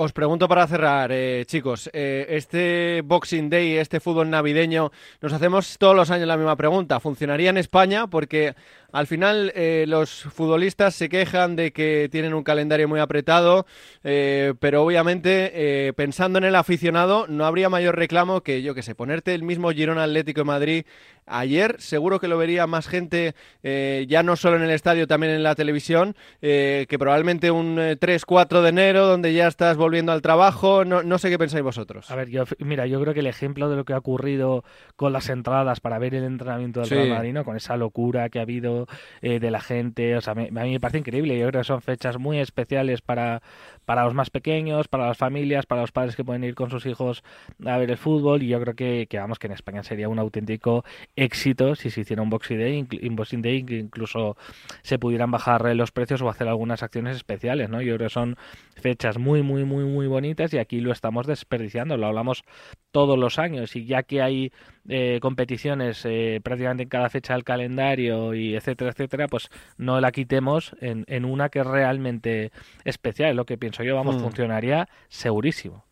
Os 0.00 0.16
pregunto 0.16 0.48
para 0.48 0.66
cerrar, 0.66 1.12
eh, 1.12 1.44
chicos, 1.44 1.90
eh, 1.92 2.24
este 2.30 3.02
Boxing 3.04 3.50
Day, 3.50 3.76
este 3.76 4.00
fútbol 4.00 4.30
navideño, 4.30 4.90
nos 5.20 5.34
hacemos 5.34 5.76
todos 5.76 5.94
los 5.94 6.10
años 6.10 6.26
la 6.26 6.38
misma 6.38 6.56
pregunta. 6.56 7.00
¿Funcionaría 7.00 7.50
en 7.50 7.58
España? 7.58 8.06
Porque 8.06 8.54
al 8.92 9.06
final 9.06 9.52
eh, 9.54 9.84
los 9.88 10.24
futbolistas 10.24 10.94
se 10.94 11.08
quejan 11.08 11.56
de 11.56 11.72
que 11.72 12.08
tienen 12.10 12.34
un 12.34 12.42
calendario 12.42 12.88
muy 12.88 13.00
apretado, 13.00 13.66
pero 14.02 14.82
obviamente 14.82 15.92
pensando 15.96 16.38
en 16.38 16.44
el 16.44 16.54
aficionado 16.54 17.26
no 17.28 17.44
habría 17.44 17.68
mayor 17.68 17.96
reclamo 17.96 18.42
que, 18.42 18.62
yo 18.62 18.74
que 18.74 18.82
sé, 18.82 18.94
ponerte 18.94 19.34
el 19.34 19.42
mismo 19.42 19.70
Girona 19.70 20.04
Atlético 20.04 20.40
de 20.40 20.44
Madrid 20.44 20.84
ayer, 21.26 21.76
seguro 21.78 22.18
que 22.18 22.28
lo 22.28 22.38
vería 22.38 22.66
más 22.66 22.88
gente, 22.88 23.34
ya 23.62 24.22
no 24.22 24.36
solo 24.36 24.56
en 24.56 24.62
el 24.62 24.70
estadio, 24.70 25.06
también 25.06 25.32
en 25.32 25.42
la 25.42 25.54
televisión, 25.54 26.16
que 26.40 26.96
probablemente 26.98 27.50
un 27.50 27.76
3-4 27.76 28.62
de 28.62 28.68
enero, 28.68 29.06
donde 29.06 29.32
ya 29.32 29.46
estás 29.46 29.76
volviendo 29.76 30.12
al 30.12 30.22
trabajo. 30.22 30.84
No, 30.84 31.02
no 31.02 31.18
sé 31.18 31.30
qué 31.30 31.38
pensáis 31.38 31.62
vosotros. 31.62 32.10
A 32.10 32.16
ver, 32.16 32.28
yo, 32.28 32.44
mira, 32.58 32.86
yo 32.86 33.00
creo 33.00 33.14
que 33.14 33.20
el 33.20 33.26
ejemplo 33.26 33.68
de 33.68 33.76
lo 33.76 33.84
que 33.84 33.92
ha 33.92 33.98
ocurrido 33.98 34.64
con 34.96 35.12
las 35.12 35.28
entradas 35.28 35.80
para 35.80 35.98
ver 35.98 36.14
el 36.14 36.24
entrenamiento 36.24 36.80
del 36.80 36.90
Real 36.90 37.08
Madrid, 37.10 37.36
con 37.44 37.56
esa 37.56 37.76
locura 37.76 38.28
que 38.28 38.38
ha 38.38 38.42
habido 38.42 38.79
eh, 39.22 39.40
de 39.40 39.50
la 39.50 39.60
gente, 39.60 40.16
o 40.16 40.20
sea, 40.20 40.32
a 40.32 40.34
mí 40.34 40.50
me 40.50 40.80
parece 40.80 40.98
increíble. 40.98 41.38
Yo 41.38 41.48
creo 41.48 41.60
que 41.62 41.66
son 41.66 41.82
fechas 41.82 42.18
muy 42.18 42.38
especiales 42.38 43.00
para, 43.02 43.42
para 43.84 44.04
los 44.04 44.14
más 44.14 44.30
pequeños, 44.30 44.88
para 44.88 45.06
las 45.06 45.18
familias, 45.18 45.66
para 45.66 45.82
los 45.82 45.92
padres 45.92 46.16
que 46.16 46.24
pueden 46.24 46.44
ir 46.44 46.54
con 46.54 46.70
sus 46.70 46.86
hijos 46.86 47.22
a 47.64 47.76
ver 47.78 47.90
el 47.90 47.96
fútbol. 47.96 48.42
Y 48.42 48.48
yo 48.48 48.60
creo 48.60 48.74
que, 48.74 49.06
que 49.08 49.18
vamos, 49.18 49.38
que 49.38 49.46
en 49.46 49.52
España 49.52 49.82
sería 49.82 50.08
un 50.08 50.18
auténtico 50.18 50.84
éxito 51.16 51.74
si 51.74 51.90
se 51.90 52.02
hiciera 52.02 52.22
un 52.22 52.30
Boxing 52.30 52.58
Day, 52.58 52.86
un 53.02 53.42
Day 53.42 53.64
que 53.64 53.78
incluso 53.78 54.36
se 54.82 54.98
pudieran 54.98 55.30
bajar 55.30 55.74
los 55.74 55.92
precios 55.92 56.22
o 56.22 56.28
hacer 56.28 56.48
algunas 56.48 56.82
acciones 56.82 57.16
especiales, 57.16 57.68
¿no? 57.68 57.80
Yo 57.82 57.96
creo 57.96 58.08
que 58.08 58.14
son 58.14 58.36
fechas 58.76 59.18
muy, 59.18 59.42
muy, 59.42 59.64
muy, 59.64 59.84
muy 59.84 60.06
bonitas 60.06 60.52
y 60.54 60.58
aquí 60.58 60.80
lo 60.80 60.92
estamos 60.92 61.26
desperdiciando. 61.26 61.96
Lo 61.96 62.06
hablamos 62.06 62.42
todos 62.90 63.18
los 63.18 63.38
años 63.38 63.76
y 63.76 63.84
ya 63.84 64.02
que 64.02 64.22
hay 64.22 64.52
eh, 64.88 65.18
competiciones 65.20 66.04
eh, 66.04 66.40
prácticamente 66.42 66.84
en 66.84 66.88
cada 66.88 67.10
fecha 67.10 67.34
del 67.34 67.44
calendario 67.44 68.34
y 68.34 68.56
etcétera, 68.56 68.90
etcétera, 68.90 69.28
pues 69.28 69.50
no 69.76 70.00
la 70.00 70.12
quitemos 70.12 70.74
en, 70.80 71.04
en 71.06 71.24
una 71.24 71.48
que 71.48 71.60
es 71.60 71.66
realmente 71.66 72.52
especial, 72.84 73.30
es 73.30 73.36
lo 73.36 73.46
que 73.46 73.58
pienso 73.58 73.82
yo, 73.82 73.94
vamos, 73.94 74.16
hmm. 74.16 74.20
funcionaría 74.20 74.88
segurísimo. 75.08 75.84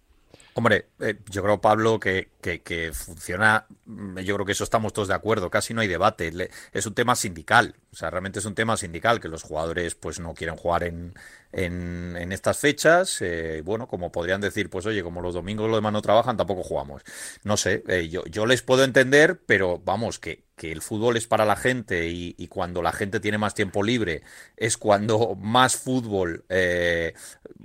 Hombre, 0.59 0.87
eh, 0.99 1.15
yo 1.31 1.45
creo, 1.45 1.61
Pablo, 1.61 2.01
que, 2.01 2.31
que, 2.41 2.93
funciona, 2.93 3.67
mm, 3.85 4.19
yo 4.21 4.35
creo 4.35 4.47
que 4.47 4.53
eso 4.53 4.65
estamos 4.65 4.93
todos 4.93 5.09
de 5.09 5.15
acuerdo, 5.15 5.51
casi 5.51 5.75
no 5.75 5.81
hay 5.81 5.89
debate. 5.89 6.33
es 6.73 6.87
un 6.87 6.95
tema 6.95 7.17
sindical, 7.17 7.75
o 7.93 7.97
sea, 7.97 8.11
realmente 8.11 8.39
es 8.39 8.45
un 8.45 8.55
tema 8.55 8.77
sindical, 8.77 9.21
que 9.21 9.29
los 9.29 9.43
jugadores 9.43 9.95
pues 9.95 10.21
no 10.21 10.35
quieren 10.35 10.57
jugar 10.57 10.85
en, 10.85 11.15
en, 11.53 12.33
estas 12.33 12.59
fechas. 12.59 13.21
Eh, 13.23 13.63
bueno, 13.65 13.89
como 13.89 14.13
podrían 14.13 14.41
decir, 14.41 14.71
pues 14.71 14.87
oye, 14.87 15.03
como 15.03 15.21
los 15.21 15.35
domingos 15.35 15.69
los 15.69 15.79
demás 15.79 15.93
no 15.93 16.03
trabajan, 16.03 16.37
tampoco 16.37 16.63
jugamos. 16.63 17.03
No 17.45 17.57
sé, 17.57 17.83
eh, 17.89 18.09
yo, 18.09 18.25
yo 18.27 18.47
les 18.47 18.63
puedo 18.63 18.85
entender, 18.85 19.41
pero 19.47 19.81
vamos, 19.85 20.19
que, 20.19 20.45
que 20.57 20.71
el 20.73 20.83
fútbol 20.83 21.17
es 21.17 21.27
para 21.27 21.45
la 21.45 21.57
gente 21.57 22.09
y, 22.09 22.35
cuando 22.49 22.83
la 22.83 22.93
gente 22.93 23.21
tiene 23.21 23.39
más 23.39 23.55
tiempo 23.55 23.83
libre 23.83 24.23
es 24.57 24.77
cuando 24.77 25.37
más 25.37 25.77
fútbol, 25.77 26.45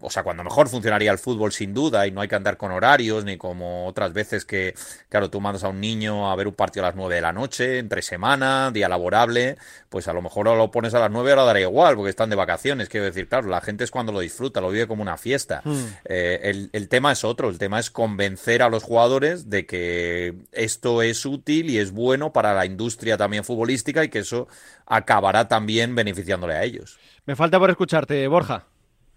o 0.01 0.09
sea, 0.09 0.23
cuando 0.23 0.43
mejor 0.43 0.69
funcionaría 0.69 1.11
el 1.11 1.17
fútbol 1.17 1.51
sin 1.51 1.73
duda 1.73 2.05
y 2.05 2.11
no 2.11 2.21
hay 2.21 2.27
que 2.27 2.35
andar 2.35 2.57
con 2.57 2.71
horarios 2.71 3.23
ni 3.23 3.37
como 3.37 3.87
otras 3.87 4.13
veces 4.13 4.45
que 4.45 4.62
porque, 4.63 4.75
claro, 5.09 5.29
tú 5.29 5.41
mandas 5.41 5.63
a 5.63 5.69
un 5.69 5.79
niño 5.79 6.31
a 6.31 6.35
ver 6.35 6.47
un 6.47 6.53
partido 6.53 6.85
a 6.85 6.89
las 6.89 6.95
9 6.95 7.15
de 7.15 7.21
la 7.21 7.33
noche, 7.33 7.79
entre 7.79 8.01
semana, 8.01 8.71
día 8.71 8.87
laborable, 8.87 9.57
pues 9.89 10.07
a 10.07 10.13
lo 10.13 10.21
mejor 10.21 10.45
lo 10.45 10.71
pones 10.71 10.93
a 10.93 10.99
las 10.99 11.11
9 11.11 11.31
ahora 11.31 11.43
dará 11.43 11.59
igual, 11.59 11.95
porque 11.95 12.09
están 12.09 12.29
de 12.29 12.35
vacaciones. 12.35 12.89
Quiero 12.89 13.05
decir, 13.05 13.27
claro, 13.27 13.49
la 13.49 13.61
gente 13.61 13.83
es 13.83 13.91
cuando 13.91 14.11
lo 14.11 14.19
disfruta, 14.19 14.61
lo 14.61 14.69
vive 14.69 14.87
como 14.87 15.01
una 15.01 15.17
fiesta. 15.17 15.61
Hmm. 15.63 15.85
Eh, 16.05 16.39
el, 16.43 16.69
el 16.73 16.87
tema 16.87 17.11
es 17.11 17.23
otro, 17.23 17.49
el 17.49 17.57
tema 17.57 17.79
es 17.79 17.91
convencer 17.91 18.61
a 18.61 18.69
los 18.69 18.83
jugadores 18.83 19.49
de 19.49 19.65
que 19.65 20.35
esto 20.51 21.01
es 21.01 21.25
útil 21.25 21.69
y 21.69 21.77
es 21.77 21.91
bueno 21.91 22.31
para 22.31 22.53
la 22.53 22.65
industria 22.65 23.17
también 23.17 23.43
futbolística 23.43 24.03
y 24.03 24.09
que 24.09 24.19
eso 24.19 24.47
acabará 24.85 25.47
también 25.47 25.95
beneficiándole 25.95 26.55
a 26.55 26.63
ellos. 26.63 26.97
Me 27.25 27.35
falta 27.35 27.59
por 27.59 27.69
escucharte, 27.69 28.27
Borja. 28.27 28.65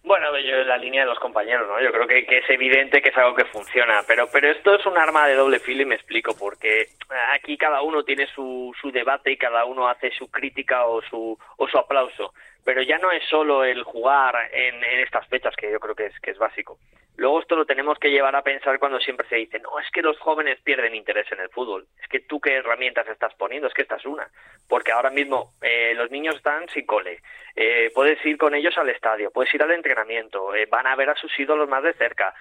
Bueno, 0.06 0.38
yo 0.38 0.58
en 0.58 0.68
la 0.68 0.78
línea 0.78 1.00
de 1.02 1.08
los 1.08 1.18
compañeros, 1.18 1.66
¿no? 1.66 1.80
Yo 1.80 1.90
creo 1.90 2.06
que, 2.06 2.38
es 2.38 2.48
evidente 2.48 3.02
que 3.02 3.08
es 3.08 3.16
algo 3.16 3.34
que 3.34 3.44
funciona, 3.46 4.04
pero 4.06 4.28
pero 4.32 4.48
esto 4.48 4.76
es 4.76 4.86
un 4.86 4.96
arma 4.96 5.26
de 5.26 5.34
doble 5.34 5.58
filo 5.58 5.82
y 5.82 5.84
me 5.84 5.96
explico, 5.96 6.36
porque 6.38 6.90
aquí 7.34 7.58
cada 7.58 7.82
uno 7.82 8.04
tiene 8.04 8.28
su, 8.28 8.72
su 8.80 8.92
debate 8.92 9.32
y 9.32 9.36
cada 9.36 9.64
uno 9.64 9.88
hace 9.88 10.12
su 10.12 10.30
crítica 10.30 10.86
o 10.86 11.02
su, 11.02 11.36
o 11.56 11.66
su 11.66 11.76
aplauso, 11.76 12.32
pero 12.66 12.82
ya 12.82 12.98
no 12.98 13.12
es 13.12 13.22
solo 13.28 13.62
el 13.62 13.84
jugar 13.84 14.34
en, 14.52 14.82
en 14.82 14.98
estas 14.98 15.24
fechas, 15.28 15.54
que 15.54 15.70
yo 15.70 15.78
creo 15.78 15.94
que 15.94 16.06
es, 16.06 16.18
que 16.18 16.32
es 16.32 16.38
básico. 16.38 16.80
Luego 17.16 17.40
esto 17.40 17.54
lo 17.54 17.64
tenemos 17.64 17.96
que 17.98 18.10
llevar 18.10 18.34
a 18.34 18.42
pensar 18.42 18.80
cuando 18.80 18.98
siempre 18.98 19.26
se 19.28 19.36
dice, 19.36 19.60
no, 19.60 19.78
es 19.78 19.88
que 19.92 20.02
los 20.02 20.18
jóvenes 20.18 20.60
pierden 20.62 20.94
interés 20.96 21.30
en 21.30 21.38
el 21.38 21.48
fútbol. 21.48 21.86
Es 22.02 22.08
que 22.08 22.20
tú 22.20 22.40
qué 22.40 22.56
herramientas 22.56 23.06
estás 23.08 23.32
poniendo, 23.34 23.68
es 23.68 23.74
que 23.74 23.82
esta 23.82 23.96
es 23.96 24.04
una. 24.04 24.28
Porque 24.68 24.90
ahora 24.90 25.10
mismo 25.10 25.52
eh, 25.62 25.94
los 25.94 26.10
niños 26.10 26.34
están 26.34 26.68
sin 26.70 26.84
cole, 26.84 27.22
eh, 27.54 27.90
puedes 27.94 28.22
ir 28.26 28.36
con 28.36 28.52
ellos 28.54 28.76
al 28.76 28.90
estadio, 28.90 29.30
puedes 29.30 29.54
ir 29.54 29.62
al 29.62 29.70
entrenamiento, 29.70 30.52
eh, 30.52 30.66
van 30.66 30.88
a 30.88 30.96
ver 30.96 31.08
a 31.08 31.14
sus 31.14 31.38
ídolos 31.38 31.68
más 31.68 31.84
de 31.84 31.94
cerca, 31.94 32.34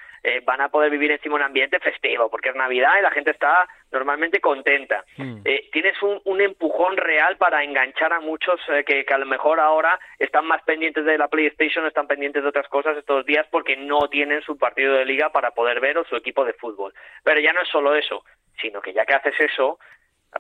van 0.45 0.61
a 0.61 0.69
poder 0.69 0.91
vivir 0.91 1.11
encima 1.11 1.35
un 1.35 1.41
ambiente 1.41 1.79
festivo, 1.79 2.29
porque 2.29 2.49
es 2.49 2.55
Navidad 2.55 2.97
y 2.99 3.01
la 3.01 3.11
gente 3.11 3.31
está 3.31 3.67
normalmente 3.91 4.39
contenta. 4.39 5.03
Hmm. 5.17 5.43
tienes 5.71 6.01
un, 6.01 6.21
un, 6.25 6.41
empujón 6.41 6.97
real 6.97 7.37
para 7.37 7.63
enganchar 7.63 8.11
a 8.13 8.19
muchos 8.19 8.59
que, 8.85 9.05
que 9.05 9.13
a 9.13 9.17
lo 9.17 9.25
mejor 9.25 9.59
ahora 9.59 9.99
están 10.19 10.45
más 10.45 10.61
pendientes 10.63 11.05
de 11.05 11.17
la 11.17 11.27
PlayStation, 11.27 11.85
están 11.85 12.07
pendientes 12.07 12.43
de 12.43 12.49
otras 12.49 12.67
cosas 12.67 12.97
estos 12.97 13.25
días 13.25 13.45
porque 13.51 13.77
no 13.77 14.07
tienen 14.09 14.41
su 14.41 14.57
partido 14.57 14.95
de 14.95 15.05
liga 15.05 15.29
para 15.31 15.51
poder 15.51 15.79
ver 15.79 15.97
o 15.97 16.05
su 16.05 16.15
equipo 16.15 16.43
de 16.43 16.53
fútbol. 16.53 16.93
Pero 17.23 17.39
ya 17.39 17.53
no 17.53 17.61
es 17.61 17.69
solo 17.69 17.95
eso, 17.95 18.23
sino 18.61 18.81
que 18.81 18.93
ya 18.93 19.05
que 19.05 19.13
haces 19.13 19.39
eso, 19.39 19.79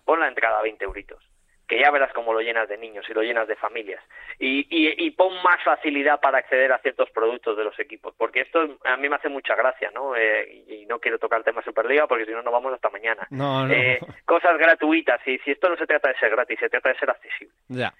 pon 0.03 0.19
la 0.19 0.27
entrada 0.27 0.59
a 0.59 0.63
20 0.63 0.83
euritos 0.83 1.34
que 1.67 1.79
ya 1.79 1.91
verás 1.91 2.13
cómo 2.13 2.33
lo 2.33 2.41
llenas 2.41 2.69
de 2.69 2.77
niños 2.77 3.05
y 3.09 3.13
lo 3.13 3.21
llenas 3.21 3.47
de 3.47 3.55
familias. 3.55 4.03
Y, 4.39 4.67
y, 4.69 5.11
pon 5.11 5.33
más 5.43 5.63
facilidad 5.63 6.19
para 6.19 6.39
acceder 6.39 6.71
a 6.71 6.79
ciertos 6.79 7.09
productos 7.11 7.57
de 7.57 7.63
los 7.63 7.79
equipos, 7.79 8.13
porque 8.17 8.41
esto 8.41 8.77
a 8.83 8.97
mí 8.97 9.07
me 9.07 9.15
hace 9.15 9.29
mucha 9.29 9.55
gracia, 9.55 9.91
¿no? 9.93 10.15
Eh, 10.15 10.63
y 10.67 10.85
no 10.85 10.99
quiero 10.99 11.17
tocar 11.17 11.39
el 11.39 11.45
tema 11.45 11.63
Superliga 11.63 12.07
porque 12.07 12.25
si 12.25 12.31
no, 12.31 12.41
nos 12.41 12.53
vamos 12.53 12.73
hasta 12.73 12.89
mañana. 12.89 13.27
Eh, 13.71 13.99
cosas 14.25 14.57
gratuitas, 14.57 15.25
y 15.25 15.37
si 15.39 15.51
esto 15.51 15.69
no 15.69 15.77
se 15.77 15.87
trata 15.87 16.09
de 16.09 16.19
ser 16.19 16.31
gratis, 16.31 16.59
se 16.59 16.69
trata 16.69 16.89
de 16.89 16.99
ser 16.99 17.09
accesible. 17.09 17.53
Ya 17.69 17.93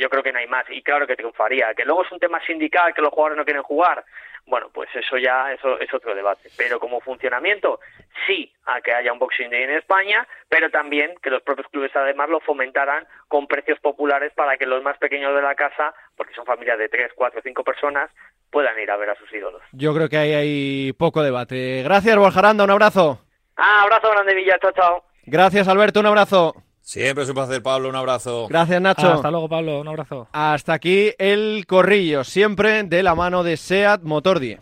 yo 0.00 0.08
creo 0.08 0.22
que 0.22 0.32
no 0.32 0.38
hay 0.38 0.46
más 0.46 0.64
y 0.70 0.82
claro 0.82 1.06
que 1.06 1.16
triunfaría. 1.16 1.74
Que 1.74 1.84
luego 1.84 2.04
es 2.04 2.12
un 2.12 2.18
tema 2.18 2.40
sindical 2.44 2.94
que 2.94 3.02
los 3.02 3.10
jugadores 3.10 3.38
no 3.38 3.44
quieren 3.44 3.62
jugar. 3.62 4.04
Bueno 4.46 4.70
pues 4.72 4.88
eso 4.94 5.18
ya 5.18 5.52
eso 5.52 5.78
es 5.80 5.92
otro 5.92 6.14
debate. 6.14 6.50
Pero 6.56 6.78
como 6.78 7.00
funcionamiento 7.00 7.80
sí 8.26 8.52
a 8.66 8.80
que 8.80 8.92
haya 8.92 9.12
un 9.12 9.18
boxing 9.18 9.50
day 9.50 9.64
en 9.64 9.70
España 9.70 10.26
pero 10.48 10.70
también 10.70 11.14
que 11.22 11.30
los 11.30 11.42
propios 11.42 11.68
clubes 11.68 11.94
además 11.94 12.28
lo 12.28 12.40
fomentaran 12.40 13.06
con 13.28 13.46
precios 13.46 13.78
populares 13.80 14.32
para 14.34 14.56
que 14.56 14.66
los 14.66 14.82
más 14.82 14.98
pequeños 14.98 15.34
de 15.34 15.42
la 15.42 15.54
casa 15.54 15.94
porque 16.16 16.34
son 16.34 16.46
familias 16.46 16.78
de 16.78 16.88
tres 16.88 17.12
cuatro 17.14 17.40
cinco 17.42 17.64
personas 17.64 18.10
puedan 18.50 18.78
ir 18.78 18.90
a 18.90 18.96
ver 18.96 19.10
a 19.10 19.16
sus 19.16 19.32
ídolos. 19.32 19.62
Yo 19.72 19.92
creo 19.94 20.08
que 20.08 20.16
ahí 20.16 20.32
hay 20.32 20.92
poco 20.92 21.22
debate. 21.22 21.82
Gracias 21.82 22.16
Borjaranda 22.16 22.64
un 22.64 22.70
abrazo. 22.70 23.20
Ah 23.56 23.82
abrazo 23.82 24.10
grande 24.10 24.34
Villa 24.34 24.58
chao 24.60 24.72
chao. 24.72 25.04
Gracias 25.24 25.66
Alberto 25.66 26.00
un 26.00 26.06
abrazo 26.06 26.54
Siempre 26.86 27.24
es 27.24 27.28
un 27.28 27.34
placer, 27.34 27.60
Pablo. 27.64 27.88
Un 27.88 27.96
abrazo. 27.96 28.46
Gracias, 28.48 28.80
Nacho. 28.80 29.14
Hasta 29.14 29.28
luego, 29.32 29.48
Pablo. 29.48 29.80
Un 29.80 29.88
abrazo. 29.88 30.28
Hasta 30.30 30.74
aquí 30.74 31.10
el 31.18 31.64
corrillo, 31.66 32.22
siempre 32.22 32.84
de 32.84 33.02
la 33.02 33.16
mano 33.16 33.42
de 33.42 33.56
SEAT 33.56 34.02
Motor 34.04 34.38
10. 34.38 34.60